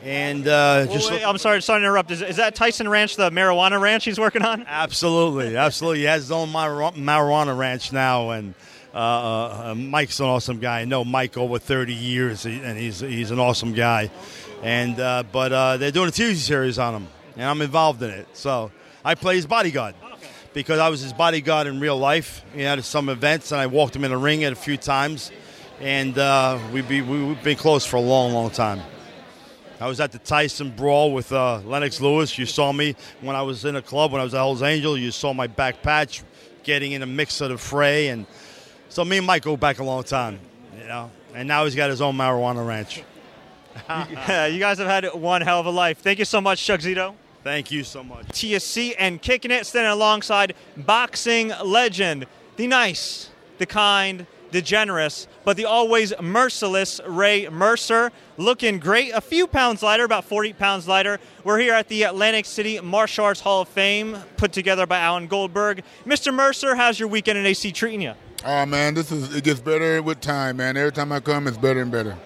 And 0.04 0.48
uh, 0.48 0.86
Well, 0.88 0.94
just 0.94 1.12
wait, 1.12 1.22
I'm 1.26 1.38
sorry, 1.38 1.62
sorry 1.62 1.82
to 1.82 1.86
interrupt. 1.86 2.12
Is, 2.12 2.22
is 2.22 2.38
that 2.38 2.56
Tyson 2.56 2.88
Ranch 2.88 3.18
the 3.18 3.30
marijuana 3.30 3.78
ranch 3.78 4.06
he's 4.06 4.18
working 4.18 4.42
on? 4.42 4.64
absolutely, 4.70 5.58
absolutely, 5.58 6.00
he 6.00 6.06
has 6.06 6.22
his 6.24 6.32
own 6.32 6.50
mar- 6.50 6.94
marijuana 6.94 7.58
ranch 7.58 7.92
now, 7.92 8.30
and 8.30 8.54
uh, 8.94 8.98
uh, 8.98 9.76
Mike's 9.76 10.22
an 10.22 10.28
awesome 10.28 10.60
guy. 10.60 10.80
I 10.80 10.86
know 10.86 11.04
Mike 11.04 11.36
over 11.36 11.60
30 11.60 11.94
years, 11.94 12.46
and 12.46 12.78
he's 12.78 13.02
he's 13.02 13.32
an 13.32 13.40
awesome 13.40 13.74
guy. 13.74 14.12
And 14.64 14.98
uh, 14.98 15.24
but 15.30 15.52
uh, 15.52 15.76
they're 15.76 15.92
doing 15.92 16.08
a 16.08 16.14
TV 16.14 16.36
series 16.36 16.80
on 16.80 16.96
him, 16.96 17.08
and 17.36 17.44
I'm 17.44 17.62
involved 17.62 18.02
in 18.02 18.12
it. 18.12 18.28
So 18.32 18.72
I 19.04 19.16
play 19.16 19.36
his 19.36 19.46
bodyguard 19.46 19.96
because 20.54 20.80
I 20.80 20.88
was 20.88 21.02
his 21.02 21.12
bodyguard 21.14 21.68
in 21.68 21.82
real 21.82 21.98
life. 21.98 22.44
He 22.54 22.62
had 22.62 22.84
some 22.86 23.10
events, 23.10 23.52
and 23.52 23.60
I 23.60 23.68
walked 23.68 23.96
him 23.98 24.06
in 24.06 24.12
the 24.12 24.18
ring 24.18 24.46
at 24.46 24.54
a 24.54 24.56
few 24.56 24.78
times, 24.78 25.32
and 25.82 26.18
uh, 26.18 26.60
we 26.74 26.82
be 26.82 27.02
we, 27.02 27.24
we've 27.24 27.44
been 27.44 27.58
close 27.58 27.86
for 27.86 27.98
a 27.98 28.02
long, 28.02 28.34
long 28.34 28.50
time. 28.50 28.82
I 29.82 29.88
was 29.88 30.02
at 30.02 30.12
the 30.12 30.20
Tyson 30.20 30.72
Brawl 30.72 31.14
with 31.14 31.32
uh, 31.32 31.60
Lennox 31.60 32.02
Lewis. 32.02 32.38
You 32.38 32.46
saw 32.46 32.74
me 32.74 32.96
when 33.22 33.38
I 33.38 33.42
was 33.44 33.64
in 33.64 33.78
a 33.78 33.82
club, 33.82 34.12
when 34.12 34.20
I 34.20 34.26
was 34.26 34.34
at 34.34 34.38
Hell's 34.40 34.62
Angel. 34.62 34.98
You 34.98 35.10
saw 35.12 35.34
my 35.34 35.48
back 35.48 35.82
patch 35.82 36.22
getting 36.64 36.92
in 36.92 37.02
a 37.02 37.06
mix 37.06 37.40
of 37.40 37.50
the 37.50 37.58
fray. 37.58 38.10
And 38.10 38.26
so 38.90 39.06
me 39.06 39.20
and 39.20 39.26
Mike 39.26 39.44
go 39.44 39.56
back 39.56 39.80
a 39.80 39.84
long 39.84 40.04
time, 40.04 40.38
you 40.78 40.86
know. 40.86 41.10
And 41.34 41.48
now 41.48 41.64
he's 41.64 41.76
got 41.76 41.90
his 41.90 42.02
own 42.02 42.18
marijuana 42.18 42.68
ranch. 42.68 43.04
you 44.52 44.60
guys 44.60 44.80
have 44.80 44.88
had 44.88 45.06
one 45.14 45.42
hell 45.42 45.62
of 45.62 45.66
a 45.66 45.72
life. 45.72 46.00
Thank 46.00 46.20
you 46.20 46.26
so 46.26 46.42
much, 46.42 46.62
Chuck 46.62 46.82
Zito. 46.82 47.16
Thank 47.46 47.72
you 47.72 47.86
so 47.86 48.04
much. 48.04 48.28
TSC 48.28 48.96
and 49.00 49.22
kicking 49.22 49.52
it, 49.52 49.66
standing 49.66 49.94
alongside 49.94 50.56
boxing 50.76 51.54
legend, 51.64 52.28
the 52.58 52.68
nice, 52.68 53.30
the 53.60 53.66
kind, 53.66 54.28
the 54.52 54.62
generous, 54.62 55.29
but 55.44 55.58
the 55.58 55.66
always 55.66 56.14
merciless 56.22 57.02
Ray 57.06 57.48
Mercer. 57.50 58.12
Looking 58.38 58.80
great, 58.80 59.12
a 59.14 59.22
few 59.22 59.48
pounds 59.48 59.84
lighter, 59.84 60.04
about 60.04 60.26
40 60.26 60.54
pounds 60.54 60.88
lighter. 60.88 61.20
We're 61.44 61.60
here 61.60 61.74
at 61.74 61.88
the 61.88 62.04
Atlantic 62.04 62.46
City 62.46 62.80
Martial 62.80 63.26
Arts 63.26 63.40
Hall 63.40 63.62
of 63.62 63.68
Fame, 63.70 64.18
put 64.38 64.52
together 64.52 64.86
by 64.86 65.00
Alan 65.00 65.28
Goldberg. 65.28 65.84
Mr. 66.06 66.34
Mercer, 66.34 66.76
how's 66.76 67.00
your 67.00 67.10
weekend 67.10 67.38
in 67.38 67.46
AC 67.46 67.72
treating 67.72 68.02
you? 68.02 68.14
Oh 68.46 68.66
man, 68.66 68.94
this 68.94 69.12
is 69.12 69.36
it 69.36 69.44
gets 69.44 69.60
better 69.60 70.02
with 70.02 70.22
time, 70.22 70.58
man. 70.58 70.78
Every 70.78 70.94
time 70.94 71.12
I 71.12 71.20
come, 71.20 71.48
it's 71.48 71.58
better 71.58 71.82
and 71.82 71.92
better. 71.92 72.18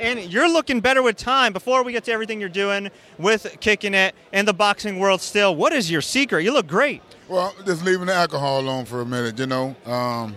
And 0.00 0.32
you're 0.32 0.50
looking 0.50 0.80
better 0.80 1.02
with 1.02 1.16
time. 1.16 1.52
Before 1.52 1.82
we 1.82 1.92
get 1.92 2.04
to 2.04 2.12
everything 2.12 2.40
you're 2.40 2.48
doing 2.48 2.88
with 3.18 3.56
kicking 3.60 3.94
it 3.94 4.14
in 4.32 4.46
the 4.46 4.54
boxing 4.54 4.98
world, 4.98 5.20
still, 5.20 5.56
what 5.56 5.72
is 5.72 5.90
your 5.90 6.00
secret? 6.00 6.44
You 6.44 6.52
look 6.52 6.68
great. 6.68 7.02
Well, 7.28 7.54
just 7.66 7.84
leaving 7.84 8.06
the 8.06 8.14
alcohol 8.14 8.60
alone 8.60 8.84
for 8.84 9.00
a 9.00 9.06
minute. 9.06 9.38
You 9.38 9.46
know, 9.46 9.76
um, 9.84 10.36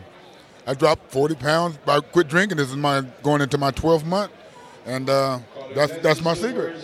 I 0.67 0.73
dropped 0.73 1.11
40 1.11 1.35
pounds. 1.35 1.79
I 1.87 1.99
quit 1.99 2.27
drinking. 2.27 2.57
This 2.57 2.69
is 2.69 2.75
my 2.75 3.01
going 3.23 3.41
into 3.41 3.57
my 3.57 3.71
12th 3.71 4.05
month, 4.05 4.31
and 4.85 5.09
uh, 5.09 5.39
that's 5.73 5.97
that's 5.97 6.21
my 6.21 6.33
secret. 6.33 6.75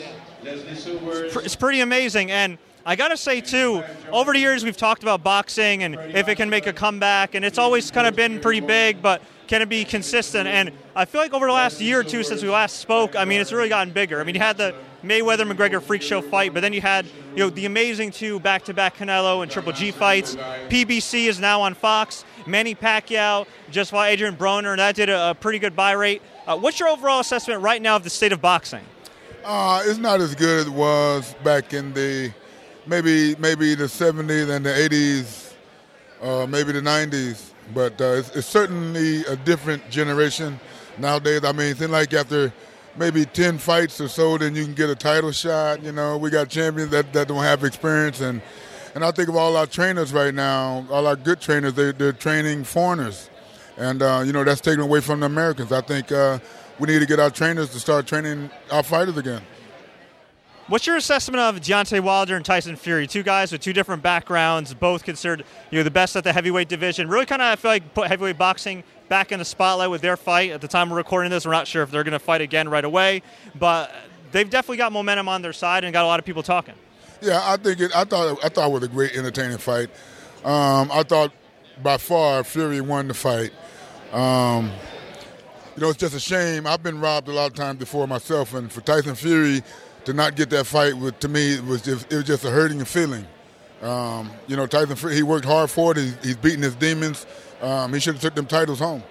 It's 0.44 1.56
pretty 1.56 1.82
amazing. 1.82 2.32
And 2.32 2.58
I 2.86 2.96
got 2.96 3.10
to 3.10 3.18
say, 3.18 3.42
too, 3.42 3.84
over 4.12 4.32
the 4.34 4.40
years 4.40 4.64
we've 4.64 4.78
talked 4.78 5.04
about 5.04 5.24
boxing 5.24 5.84
and 5.84 5.96
if 6.16 6.30
it 6.30 6.36
can 6.36 6.50
make 6.50 6.68
a 6.68 6.74
comeback, 6.74 7.36
and 7.36 7.44
it's 7.44 7.58
always 7.58 7.92
kind 7.92 8.08
of 8.08 8.16
been 8.16 8.40
pretty 8.40 8.62
big, 8.62 9.02
but 9.02 9.22
can 9.48 9.62
it 9.62 9.70
be 9.70 9.86
consistent? 9.86 10.48
And 10.48 10.72
I 10.96 11.06
feel 11.06 11.22
like 11.22 11.34
over 11.34 11.48
the 11.48 11.54
last 11.54 11.80
year 11.80 12.02
or 12.02 12.04
two 12.04 12.24
since 12.24 12.44
we 12.44 12.50
last 12.50 12.78
spoke, 12.78 13.16
I 13.16 13.26
mean, 13.26 13.42
it's 13.42 13.52
really 13.52 13.70
gotten 13.70 13.94
bigger. 13.94 14.20
I 14.20 14.24
mean, 14.24 14.36
you 14.36 14.42
had 14.42 14.58
the 14.58 14.76
Mayweather 15.04 15.50
McGregor 15.50 15.82
freak 15.82 16.02
show 16.02 16.22
fight, 16.22 16.54
but 16.54 16.62
then 16.62 16.74
you 16.74 16.82
had 16.82 17.06
you 17.06 17.38
know 17.38 17.50
the 17.50 17.66
amazing 17.66 18.12
two 18.12 18.40
back-to-back 18.40 18.98
Canelo 18.98 19.42
and 19.42 19.52
Triple 19.52 19.72
G 19.72 19.92
fights. 19.92 20.36
PBC 20.36 21.28
is 21.28 21.40
now 21.40 21.62
on 21.62 21.74
Fox. 21.74 22.26
Manny 22.46 22.76
Pacquiao 22.76 23.46
just 23.72 23.92
fought 23.92 24.10
Adrian 24.10 24.36
Broner, 24.36 24.72
and 24.72 24.80
that 24.80 24.96
did 24.96 25.10
a, 25.10 25.36
pretty 25.36 25.60
good 25.60 25.76
buy 25.76 25.92
rate. 25.92 26.22
Uh, 26.46 26.58
what's 26.58 26.80
your 26.80 26.90
overall 26.90 27.20
assessment 27.20 27.62
right 27.62 27.82
now 27.82 27.96
of 27.96 28.04
the 28.04 28.10
state 28.10 28.32
of 28.32 28.42
boxing? 28.42 28.84
Uh, 29.46 29.82
it's 29.86 30.00
not 30.00 30.20
as 30.20 30.36
good 30.36 30.62
as 30.62 30.68
it 30.68 30.74
was 30.74 31.36
back 31.44 31.74
in 31.74 31.94
the 31.94 32.34
maybe 32.86 33.36
maybe 33.36 33.76
the 33.76 33.86
70s 33.86 34.50
and 34.50 34.66
the 34.66 34.72
80s, 34.72 35.54
uh, 36.22 36.48
maybe 36.48 36.72
the 36.72 36.82
90s. 36.82 37.52
But 37.74 38.00
uh, 38.00 38.16
it's, 38.16 38.36
it's, 38.36 38.48
certainly 38.48 39.26
a 39.26 39.36
different 39.36 39.90
generation 39.90 40.60
nowadays. 40.98 41.44
I 41.44 41.52
mean, 41.52 41.68
it 41.68 41.78
seems 41.78 41.92
like 41.92 42.14
after 42.14 42.54
maybe 42.98 43.26
10 43.26 43.58
fights 43.58 44.00
or 44.00 44.08
so, 44.08 44.38
then 44.38 44.56
you 44.56 44.64
can 44.64 44.74
get 44.74 44.90
a 44.90 44.96
title 44.96 45.32
shot. 45.32 45.84
You 45.84 45.92
know, 45.92 46.18
we 46.18 46.30
got 46.30 46.50
champions 46.50 46.92
that, 46.92 47.12
that 47.14 47.28
don't 47.28 47.44
have 47.44 47.64
experience. 47.64 48.22
And, 48.22 48.42
and 48.96 49.04
I 49.04 49.12
think 49.12 49.30
of 49.30 49.36
all 49.36 49.58
our 49.58 49.68
trainers 49.68 50.14
right 50.14 50.34
now, 50.34 50.86
all 50.90 51.08
our 51.08 51.16
good 51.16 51.42
trainers, 51.42 51.74
they, 51.74 51.92
they're 51.92 52.14
training 52.14 52.64
foreigners. 52.64 53.30
And, 53.78 54.02
uh, 54.02 54.24
you 54.26 54.34
know, 54.34 54.44
that's 54.44 54.62
taken 54.62 54.82
away 54.82 55.02
from 55.02 55.20
the 55.20 55.28
Americans. 55.28 55.72
I 55.72 55.82
think 55.82 56.12
uh, 56.12 56.40
we 56.80 56.88
need 56.88 57.00
to 57.00 57.06
get 57.06 57.20
our 57.20 57.30
trainers 57.30 57.70
to 57.72 57.80
start 57.80 58.08
training 58.08 58.50
our 58.72 58.84
fighters 58.84 59.18
again. 59.18 59.42
What's 60.68 60.86
your 60.86 60.98
assessment 60.98 61.40
of 61.40 61.62
Deontay 61.62 62.02
Wilder 62.02 62.36
and 62.36 62.44
Tyson 62.44 62.76
Fury? 62.76 63.08
Two 63.08 63.24
guys 63.24 63.54
with 63.54 63.62
two 63.62 63.72
different 63.72 64.04
backgrounds, 64.04 64.74
both 64.74 65.06
considered 65.06 65.46
you 65.72 65.80
know 65.80 65.84
the 65.84 65.92
best 65.92 66.18
at 66.18 66.26
the 66.26 66.34
heavyweight 66.34 66.68
division. 66.68 67.08
Really, 67.08 67.26
kind 67.26 67.42
of 67.42 67.48
I 67.48 67.56
feel 67.56 67.72
like 67.72 67.94
put 67.94 68.10
heavyweight 68.10 68.38
boxing 68.38 68.84
back 69.08 69.32
in 69.32 69.40
the 69.40 69.46
spotlight 69.46 69.90
with 69.90 70.02
their 70.02 70.18
fight. 70.18 70.52
At 70.52 70.60
the 70.60 70.68
time 70.68 70.90
we're 70.90 70.98
recording 70.98 71.32
this, 71.32 71.46
we're 71.46 71.54
not 71.54 71.68
sure 71.68 71.84
if 71.84 71.92
they're 71.92 72.04
going 72.04 72.12
to 72.12 72.20
fight 72.20 72.42
again 72.42 72.68
right 72.68 72.84
away, 72.84 73.22
but 73.58 73.94
they've 74.34 74.50
definitely 74.50 74.76
got 74.76 74.92
momentum 74.92 75.30
on 75.30 75.42
their 75.42 75.54
side 75.54 75.86
and 75.86 75.94
got 75.94 76.04
a 76.04 76.08
lot 76.08 76.20
of 76.20 76.26
people 76.26 76.44
talking. 76.44 76.76
Yeah, 77.22 77.40
I 77.42 77.56
think 77.56 77.80
it. 77.80 77.96
I 77.96 78.04
thought 78.04 78.38
I 78.44 78.50
thought 78.50 78.70
it 78.70 78.74
was 78.74 78.84
a 78.84 78.90
great, 78.90 79.16
entertaining 79.16 79.60
fight. 79.60 79.90
Um, 80.44 80.92
I 80.92 81.04
thought 81.04 81.32
by 81.82 81.96
far 81.96 82.44
Fury 82.44 82.82
won 82.82 83.08
the 83.08 83.14
fight. 83.14 83.54
Um, 84.12 84.70
you 85.78 85.84
know, 85.84 85.90
it's 85.90 85.98
just 85.98 86.14
a 86.14 86.20
shame. 86.20 86.68
I've 86.68 86.84
been 86.84 87.00
robbed 87.00 87.30
a 87.30 87.32
lot 87.32 87.52
of 87.52 87.54
times 87.54 87.80
before 87.80 88.06
myself, 88.06 88.54
and 88.54 88.70
for 88.70 88.82
Tyson 88.82 89.16
Fury 89.16 89.62
to 90.08 90.14
not 90.14 90.38
get 90.38 90.50
that 90.50 90.66
fight 90.66 90.94
with, 90.94 91.20
to 91.20 91.28
me 91.28 91.56
it 91.56 91.66
was 91.66 91.82
just 91.82 92.10
it 92.10 92.16
was 92.16 92.24
just 92.24 92.46
a 92.46 92.50
hurting 92.50 92.84
feeling. 92.86 93.28
Um, 93.82 94.32
you 94.48 94.56
know, 94.56 94.66
Tyson 94.66 95.12
he 95.12 95.22
worked 95.22 95.44
hard 95.44 95.70
for 95.70 95.92
it. 95.92 95.98
He's, 95.98 96.16
he's 96.24 96.38
beating 96.38 96.62
his 96.62 96.76
demons. 96.76 97.26
Um, 97.62 97.94
he 97.94 98.00
should 98.00 98.14
have 98.14 98.22
took 98.22 98.34
them 98.34 98.46
titles 98.46 98.80
home. 98.80 99.04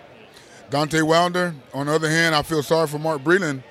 Deontay 0.70 1.02
Wilder, 1.02 1.54
on 1.74 1.84
the 1.84 1.92
other 1.92 2.08
hand, 2.08 2.34
I 2.34 2.40
feel 2.40 2.62
sorry 2.62 2.86
for 2.86 2.98
Mark 2.98 3.22
Breland 3.22 3.62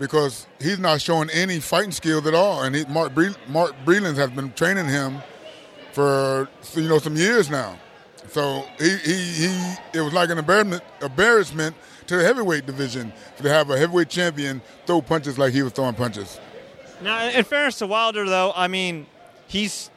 because 0.00 0.48
he's 0.60 0.80
not 0.80 1.00
showing 1.00 1.30
any 1.30 1.60
fighting 1.60 1.92
skills 1.92 2.26
at 2.26 2.34
all. 2.34 2.64
And 2.64 2.74
he, 2.74 2.84
Mark, 2.86 3.14
Bre- 3.14 3.38
Mark 3.48 3.72
Breland 3.84 4.16
has 4.16 4.30
been 4.30 4.52
training 4.54 4.88
him 4.88 5.22
for 5.92 6.48
you 6.74 6.88
know 6.88 6.98
some 6.98 7.14
years 7.14 7.50
now. 7.50 7.78
So 8.30 8.66
he, 8.80 8.96
he, 8.96 9.14
he 9.14 9.74
it 9.94 10.00
was 10.00 10.12
like 10.12 10.28
an 10.30 10.38
embarrassment, 10.38 10.82
embarrassment 11.00 11.76
to 12.08 12.16
the 12.16 12.24
heavyweight 12.24 12.66
division 12.66 13.12
to 13.36 13.48
have 13.48 13.70
a 13.70 13.78
heavyweight 13.78 14.08
champion 14.08 14.60
throw 14.86 15.00
punches 15.00 15.38
like 15.38 15.52
he 15.52 15.62
was 15.62 15.72
throwing 15.72 15.94
punches. 15.94 16.40
Now, 17.04 17.28
in 17.28 17.44
fairness 17.44 17.78
to 17.78 17.86
Wilder, 17.86 18.24
though, 18.26 18.52
I 18.56 18.66
mean, 18.66 19.06
he's 19.46 19.90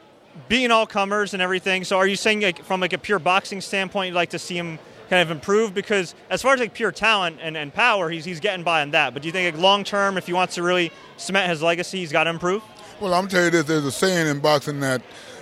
being 0.48 0.70
all 0.70 0.86
comers 0.86 1.32
and 1.32 1.42
everything. 1.42 1.84
So, 1.84 1.96
are 1.96 2.06
you 2.06 2.16
saying 2.16 2.42
like, 2.42 2.62
from 2.64 2.80
like 2.80 2.92
a 2.92 2.98
pure 2.98 3.18
boxing 3.18 3.60
standpoint, 3.62 4.08
you'd 4.08 4.14
like 4.14 4.30
to 4.30 4.38
see 4.38 4.56
him 4.56 4.78
kind 5.08 5.22
of 5.22 5.30
improve? 5.30 5.72
Because 5.72 6.14
as 6.28 6.42
far 6.42 6.52
as 6.52 6.60
like 6.60 6.74
pure 6.74 6.92
talent 6.92 7.38
and, 7.42 7.56
and 7.56 7.72
power, 7.72 8.10
he's 8.10 8.26
he's 8.26 8.40
getting 8.40 8.62
by 8.62 8.82
on 8.82 8.90
that. 8.90 9.14
But 9.14 9.22
do 9.22 9.28
you 9.28 9.32
think 9.32 9.54
like, 9.54 9.62
long 9.62 9.84
term, 9.84 10.18
if 10.18 10.26
he 10.26 10.34
wants 10.34 10.54
to 10.56 10.62
really 10.62 10.92
cement 11.16 11.48
his 11.48 11.62
legacy, 11.62 11.98
he's 11.98 12.12
got 12.12 12.24
to 12.24 12.30
improve? 12.30 12.62
Well, 13.00 13.14
I'm 13.14 13.26
telling 13.26 13.46
you 13.46 13.50
this: 13.52 13.64
there's 13.64 13.86
a 13.86 13.92
saying 13.92 14.26
in 14.26 14.40
boxing 14.40 14.80
that 14.80 15.00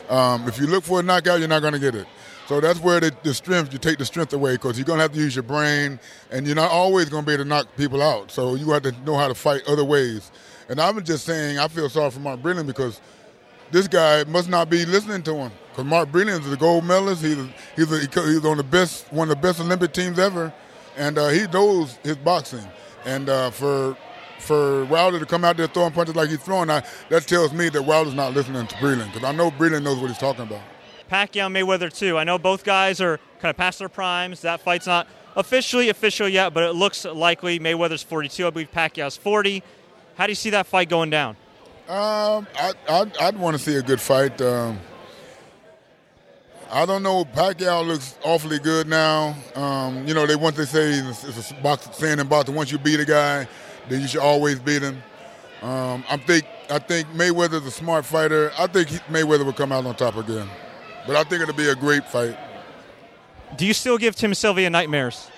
um, 0.08 0.46
if 0.46 0.60
you 0.60 0.68
look 0.68 0.84
for 0.84 1.00
a 1.00 1.02
knockout, 1.02 1.40
you're 1.40 1.48
not 1.48 1.62
going 1.62 1.74
to 1.74 1.80
get 1.80 1.96
it. 1.96 2.06
So 2.46 2.60
that's 2.60 2.78
where 2.78 3.00
the, 3.00 3.12
the, 3.24 3.34
strength, 3.34 3.72
you 3.72 3.78
take 3.80 3.98
the 3.98 4.04
strength 4.04 4.32
away 4.32 4.52
because 4.52 4.78
you're 4.78 4.84
going 4.84 4.98
to 4.98 5.02
have 5.02 5.12
to 5.12 5.18
use 5.18 5.34
your 5.34 5.42
brain 5.42 5.98
and 6.30 6.46
you're 6.46 6.54
not 6.54 6.70
always 6.70 7.08
going 7.08 7.24
to 7.24 7.26
be 7.26 7.32
able 7.32 7.42
to 7.42 7.48
knock 7.48 7.66
people 7.76 8.00
out. 8.00 8.30
So 8.30 8.54
you 8.54 8.70
have 8.70 8.82
to 8.82 8.92
know 9.04 9.16
how 9.16 9.26
to 9.26 9.34
fight 9.34 9.62
other 9.66 9.84
ways. 9.84 10.30
And 10.68 10.80
I'm 10.80 11.02
just 11.04 11.24
saying, 11.24 11.58
I 11.58 11.68
feel 11.68 11.88
sorry 11.88 12.10
for 12.10 12.20
Mark 12.20 12.40
Breland 12.40 12.66
because 12.66 13.00
this 13.70 13.88
guy 13.88 14.24
must 14.24 14.48
not 14.48 14.68
be 14.68 14.84
listening 14.84 15.22
to 15.24 15.34
him. 15.34 15.52
Because 15.70 15.84
Mark 15.84 16.10
Breland 16.10 16.40
is 16.40 16.52
a 16.52 16.56
gold 16.56 16.84
medalist. 16.84 17.22
He's 17.22 17.38
a, 17.38 17.48
he's, 17.76 17.92
a, 17.92 17.98
he's 18.00 18.44
on 18.44 18.56
the 18.56 18.64
best, 18.64 19.12
one 19.12 19.30
of 19.30 19.36
the 19.36 19.42
best 19.42 19.60
Olympic 19.60 19.92
teams 19.92 20.18
ever, 20.18 20.52
and 20.96 21.18
uh, 21.18 21.28
he 21.28 21.46
knows 21.46 21.96
his 22.02 22.16
boxing. 22.16 22.66
And 23.04 23.28
uh, 23.28 23.50
for 23.50 23.96
for 24.38 24.84
Wilder 24.84 25.18
to 25.18 25.26
come 25.26 25.44
out 25.44 25.56
there 25.56 25.66
throwing 25.66 25.92
punches 25.92 26.14
like 26.14 26.28
he's 26.28 26.42
throwing, 26.42 26.70
I, 26.70 26.82
that 27.08 27.26
tells 27.26 27.52
me 27.52 27.68
that 27.70 27.82
Wilder's 27.82 28.14
not 28.14 28.34
listening 28.34 28.66
to 28.66 28.74
Breland 28.76 29.12
because 29.12 29.24
I 29.24 29.32
know 29.32 29.50
Breland 29.50 29.82
knows 29.82 29.98
what 29.98 30.08
he's 30.08 30.18
talking 30.18 30.42
about. 30.42 30.60
Pacquiao 31.10 31.50
Mayweather 31.50 31.92
too. 31.92 32.18
I 32.18 32.24
know 32.24 32.38
both 32.38 32.64
guys 32.64 33.00
are 33.00 33.18
kind 33.40 33.50
of 33.50 33.56
past 33.56 33.78
their 33.78 33.88
primes. 33.88 34.42
That 34.42 34.60
fight's 34.60 34.86
not 34.86 35.06
officially 35.36 35.88
official 35.88 36.28
yet, 36.28 36.52
but 36.52 36.64
it 36.64 36.74
looks 36.74 37.04
likely. 37.04 37.58
Mayweather's 37.58 38.02
42, 38.02 38.46
I 38.46 38.50
believe 38.50 38.72
Pacquiao's 38.72 39.16
40. 39.16 39.62
How 40.16 40.26
do 40.26 40.30
you 40.30 40.36
see 40.36 40.50
that 40.50 40.66
fight 40.66 40.88
going 40.88 41.10
down? 41.10 41.36
Um, 41.88 42.46
I, 42.58 42.72
I'd, 42.88 43.16
I'd 43.18 43.38
want 43.38 43.56
to 43.56 43.62
see 43.62 43.76
a 43.76 43.82
good 43.82 44.00
fight. 44.00 44.40
Um, 44.40 44.78
I 46.70 46.84
don't 46.84 47.02
know. 47.02 47.24
Pacquiao 47.24 47.86
looks 47.86 48.16
awfully 48.24 48.58
good 48.58 48.88
now. 48.88 49.36
Um, 49.54 50.06
you 50.06 50.14
know, 50.14 50.26
they 50.26 50.34
once 50.34 50.56
they 50.56 50.64
say 50.64 50.90
it's, 50.90 51.22
it's 51.22 51.50
a 51.52 51.54
box, 51.54 51.88
saying 51.92 52.18
in 52.18 52.26
boxing, 52.26 52.54
once 52.54 52.72
you 52.72 52.78
beat 52.78 52.98
a 52.98 53.04
guy, 53.04 53.46
then 53.88 54.00
you 54.00 54.08
should 54.08 54.20
always 54.20 54.58
beat 54.58 54.82
him. 54.82 55.00
Um, 55.62 56.02
I 56.08 56.16
think 56.16 56.44
I 56.70 56.78
think 56.80 57.08
Mayweather's 57.08 57.66
a 57.66 57.70
smart 57.70 58.04
fighter. 58.04 58.52
I 58.58 58.66
think 58.66 58.88
he, 58.88 58.98
Mayweather 59.10 59.44
will 59.44 59.52
come 59.52 59.70
out 59.70 59.86
on 59.86 59.94
top 59.94 60.16
again, 60.16 60.48
but 61.06 61.14
I 61.14 61.22
think 61.22 61.42
it'll 61.42 61.54
be 61.54 61.68
a 61.68 61.76
great 61.76 62.04
fight. 62.08 62.36
Do 63.56 63.64
you 63.64 63.72
still 63.72 63.96
give 63.96 64.16
Tim 64.16 64.34
Sylvia 64.34 64.68
nightmares? 64.68 65.30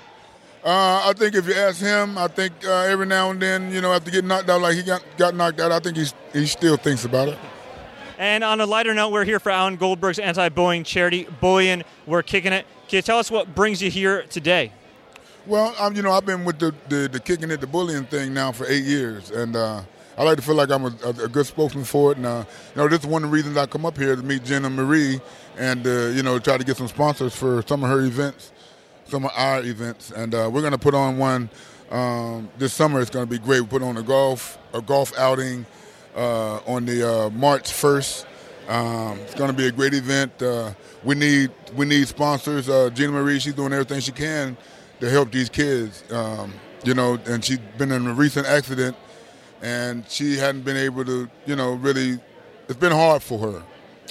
Uh, 0.64 1.03
I 1.05 1.12
think 1.16 1.35
if 1.35 1.47
you 1.47 1.55
ask 1.55 1.81
him, 1.81 2.18
I 2.18 2.27
think 2.27 2.53
uh, 2.64 2.83
every 2.83 3.07
now 3.07 3.31
and 3.31 3.40
then, 3.40 3.71
you 3.73 3.81
know, 3.81 3.92
after 3.92 4.11
getting 4.11 4.29
knocked 4.29 4.49
out 4.51 4.61
like 4.61 4.77
he 4.77 4.83
got, 4.83 5.05
got 5.16 5.35
knocked 5.35 5.61
out, 5.61 5.71
I 5.71 5.79
think 5.79 5.97
he's, 5.97 6.14
he 6.33 6.47
still 6.47 6.77
thinks 6.77 7.05
about 7.05 7.29
it. 7.29 7.38
And 8.18 8.42
on 8.42 8.61
a 8.61 8.66
lighter 8.66 8.92
note, 8.92 9.11
we're 9.11 9.25
here 9.25 9.38
for 9.38 9.51
Alan 9.51 9.77
Goldberg's 9.77 10.18
anti-bullying 10.18 10.83
charity, 10.83 11.29
Bullion. 11.40 11.85
We're 12.07 12.25
kicking 12.25 12.53
it. 12.53 12.66
Can 12.88 12.97
you 12.97 13.03
tell 13.03 13.18
us 13.18 13.31
what 13.31 13.55
brings 13.55 13.81
you 13.81 13.90
here 13.90 14.25
today? 14.25 14.73
Well, 15.47 15.75
um, 15.79 15.94
you 15.94 16.03
know, 16.03 16.11
I've 16.11 16.27
been 16.27 16.44
with 16.44 16.59
the, 16.59 16.75
the, 16.88 17.09
the 17.09 17.21
kicking 17.21 17.51
it, 17.53 17.61
the 17.61 17.66
bullying 17.68 18.05
thing 18.05 18.35
now 18.35 18.51
for 18.51 18.66
eight 18.66 18.85
years, 18.85 19.31
and 19.31 19.55
uh, 19.55 19.83
I 20.16 20.25
like 20.25 20.37
to 20.37 20.42
feel 20.42 20.57
like 20.57 20.71
I'm 20.71 20.85
a, 20.87 20.94
a, 21.05 21.25
a, 21.25 21.29
good 21.29 21.47
spokesman 21.47 21.85
for 21.85 22.11
it. 22.12 22.16
And 22.18 22.27
uh, 22.27 22.44
you 22.75 22.83
know, 22.83 22.88
this 22.88 23.01
is 23.01 23.07
one 23.07 23.23
of 23.23 23.31
the 23.31 23.35
reasons 23.35 23.57
I 23.57 23.66
come 23.66 23.87
up 23.87 23.97
here 23.97 24.16
to 24.16 24.23
meet 24.23 24.44
Jenna 24.44 24.68
Marie, 24.68 25.21
and 25.57 25.87
uh, 25.87 26.09
you 26.09 26.25
know, 26.25 26.38
try 26.40 26.59
to 26.59 26.64
get 26.64 26.77
some 26.77 26.88
sponsors 26.88 27.35
for 27.35 27.62
some 27.66 27.85
of 27.85 27.88
her 27.88 28.01
events 28.01 28.53
some 29.09 29.25
of 29.25 29.31
our 29.35 29.62
events, 29.62 30.11
and 30.11 30.35
uh, 30.35 30.49
we're 30.53 30.61
going 30.61 30.73
to 30.73 30.79
put 30.79 30.94
on 30.94 31.18
one 31.18 31.51
Um, 31.90 32.51
this 32.59 32.75
summer 32.75 33.01
it's 33.01 33.09
going 33.11 33.27
to 33.27 33.31
be 33.31 33.38
great. 33.38 33.62
We 33.62 33.66
put 33.66 33.83
on 33.83 33.97
a 33.97 34.03
golf 34.03 34.59
a 34.75 34.83
golf 34.83 35.16
outing 35.16 35.64
uh, 36.14 36.57
on 36.66 36.85
the 36.85 37.03
uh, 37.03 37.31
March 37.31 37.73
1st. 37.73 38.27
Um, 38.68 39.18
it's 39.21 39.35
going 39.35 39.51
to 39.51 39.57
be 39.57 39.66
a 39.68 39.73
great 39.73 39.94
event. 39.94 40.42
Uh, 40.42 40.73
we 41.03 41.14
need 41.14 41.51
we 41.75 41.87
need 41.87 42.07
sponsors. 42.07 42.68
Uh, 42.68 42.90
Gina 42.90 43.12
Marie, 43.12 43.38
she's 43.38 43.55
doing 43.55 43.73
everything 43.73 44.01
she 44.01 44.12
can 44.12 44.57
to 45.01 45.09
help 45.09 45.33
these 45.33 45.49
kids. 45.49 46.05
Um, 46.12 46.53
you 46.85 46.92
know, 46.92 47.18
and 47.27 47.42
she's 47.42 47.59
been 47.79 47.90
in 47.90 48.07
a 48.07 48.12
recent 48.12 48.47
accident, 48.47 48.94
and 49.62 50.05
she 50.09 50.37
hadn't 50.37 50.62
been 50.62 50.77
able 50.77 51.05
to, 51.07 51.29
you 51.47 51.57
know, 51.57 51.73
really. 51.73 52.18
It's 52.68 52.79
been 52.79 52.92
hard 52.92 53.23
for 53.23 53.38
her. 53.38 53.62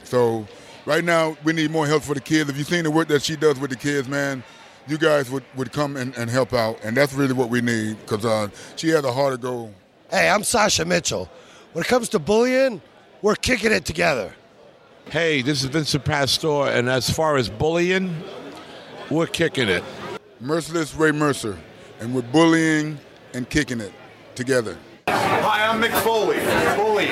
So 0.04 0.48
right 0.88 1.04
now 1.04 1.38
we 1.44 1.54
need 1.54 1.70
more 1.70 1.86
help 1.86 2.02
for 2.02 2.16
the 2.16 2.22
kids. 2.22 2.50
If 2.50 2.58
you've 2.58 2.68
seen 2.68 2.86
the 2.86 2.90
work 2.90 3.08
that 3.10 3.22
she 3.22 3.36
does 3.36 3.60
with 3.60 3.70
the 3.70 3.76
kids, 3.76 4.08
man, 4.08 4.44
you 4.88 4.98
guys 4.98 5.30
would, 5.30 5.44
would 5.56 5.72
come 5.72 5.98
and, 5.98 6.16
and 6.18 6.30
help 6.30 6.54
out, 6.54 6.80
and 6.84 6.96
that's 6.96 7.14
really 7.14 7.34
what 7.34 7.50
we 7.50 7.62
need 7.62 8.00
because 8.00 8.26
uh, 8.26 8.48
she 8.76 8.90
has 8.90 9.04
a 9.04 9.12
heart 9.12 9.34
of 9.34 9.42
gold. 9.42 9.74
Hey, 10.10 10.30
I'm 10.30 10.44
Sasha 10.44 10.86
Mitchell. 10.86 11.30
When 11.74 11.84
it 11.84 11.88
comes 11.88 12.10
to 12.10 12.20
bullying, 12.20 12.82
we're 13.22 13.36
kicking 13.36 13.72
it 13.72 13.86
together. 13.86 14.34
Hey, 15.10 15.42
this 15.42 15.64
is 15.64 15.70
Vincent 15.70 16.06
Pastore, 16.06 16.70
and 16.70 16.90
as 16.90 17.10
far 17.10 17.38
as 17.38 17.50
bullying, 17.50 18.16
we're 19.10 19.28
kicking 19.28 19.70
it. 19.70 19.84
Merciless 20.40 20.94
Ray 20.96 21.12
Mercer, 21.12 21.58
and 22.00 22.14
we're 22.14 22.22
bullying 22.22 22.98
and 23.34 23.50
kicking 23.50 23.82
it 23.82 23.94
together. 24.36 24.78
Hi, 25.10 25.66
I'm 25.66 25.82
Mick 25.82 25.98
Foley. 26.04 26.40
Foley, 26.76 27.08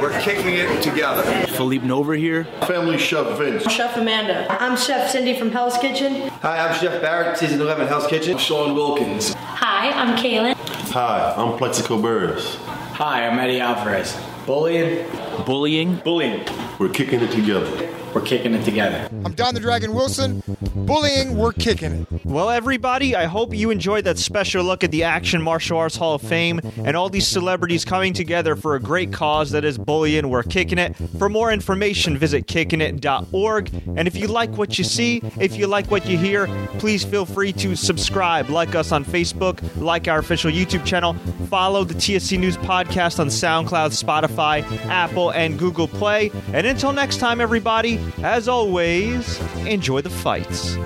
we're 0.00 0.18
kicking 0.20 0.54
it 0.54 0.82
together. 0.82 1.22
Phillipe 1.46 1.82
Nover 1.82 2.18
here. 2.18 2.44
Family 2.66 2.98
Chef 2.98 3.38
Vince. 3.38 3.62
Chef 3.70 3.96
Amanda. 3.96 4.46
I'm 4.62 4.76
Chef 4.76 5.10
Cindy 5.10 5.38
from 5.38 5.50
Hell's 5.50 5.78
Kitchen. 5.78 6.28
Hi, 6.42 6.58
I'm 6.66 6.74
Chef 6.78 7.00
Barrett, 7.00 7.38
Season 7.38 7.60
11 7.60 7.86
Hell's 7.86 8.06
Kitchen. 8.06 8.36
Sean 8.38 8.74
Wilkins. 8.74 9.32
Hi, 9.34 9.90
I'm 9.90 10.16
Kaylin. 10.16 10.54
Hi, 10.92 11.34
I'm 11.36 11.56
Plaxico 11.56 12.00
Burress. 12.00 12.56
Hi, 12.56 13.26
I'm 13.26 13.38
Eddie 13.38 13.60
Alvarez. 13.60 14.18
Bullying. 14.44 15.06
Bullying. 15.46 15.96
Bullying. 15.96 16.44
We're 16.78 16.90
kicking 16.90 17.20
it 17.20 17.30
together. 17.30 17.94
We're 18.14 18.22
kicking 18.22 18.54
it 18.54 18.64
together. 18.64 19.08
I'm 19.24 19.34
Don 19.34 19.54
the 19.54 19.60
Dragon 19.60 19.92
Wilson. 19.94 20.42
Bullying, 20.74 21.36
we're 21.36 21.52
kicking 21.52 21.92
it. 21.92 22.24
Well, 22.24 22.48
everybody, 22.48 23.14
I 23.14 23.26
hope 23.26 23.54
you 23.54 23.70
enjoyed 23.70 24.04
that 24.04 24.16
special 24.16 24.64
look 24.64 24.82
at 24.82 24.90
the 24.90 25.04
Action 25.04 25.42
Martial 25.42 25.76
Arts 25.76 25.96
Hall 25.96 26.14
of 26.14 26.22
Fame 26.22 26.60
and 26.84 26.96
all 26.96 27.10
these 27.10 27.26
celebrities 27.26 27.84
coming 27.84 28.14
together 28.14 28.56
for 28.56 28.74
a 28.74 28.80
great 28.80 29.12
cause 29.12 29.50
that 29.50 29.64
is 29.64 29.76
bullying. 29.76 30.30
We're 30.30 30.42
kicking 30.42 30.78
it. 30.78 30.96
For 31.18 31.28
more 31.28 31.52
information, 31.52 32.16
visit 32.16 32.46
kickingit.org. 32.46 33.70
And 33.96 34.08
if 34.08 34.16
you 34.16 34.28
like 34.28 34.50
what 34.56 34.78
you 34.78 34.84
see, 34.84 35.20
if 35.38 35.56
you 35.56 35.66
like 35.66 35.90
what 35.90 36.06
you 36.06 36.16
hear, 36.16 36.46
please 36.78 37.04
feel 37.04 37.26
free 37.26 37.52
to 37.54 37.76
subscribe, 37.76 38.48
like 38.48 38.74
us 38.74 38.90
on 38.90 39.04
Facebook, 39.04 39.60
like 39.76 40.08
our 40.08 40.18
official 40.18 40.50
YouTube 40.50 40.86
channel, 40.86 41.14
follow 41.50 41.84
the 41.84 41.94
TSC 41.94 42.38
News 42.38 42.56
podcast 42.56 43.20
on 43.20 43.28
SoundCloud, 43.28 43.92
Spotify, 43.92 44.62
Apple, 44.86 45.30
and 45.30 45.58
Google 45.58 45.88
Play. 45.88 46.30
And 46.54 46.66
until 46.66 46.92
next 46.92 47.18
time, 47.18 47.40
everybody, 47.40 47.97
as 48.22 48.48
always, 48.48 49.40
enjoy 49.66 50.00
the 50.00 50.10
fights. 50.10 50.76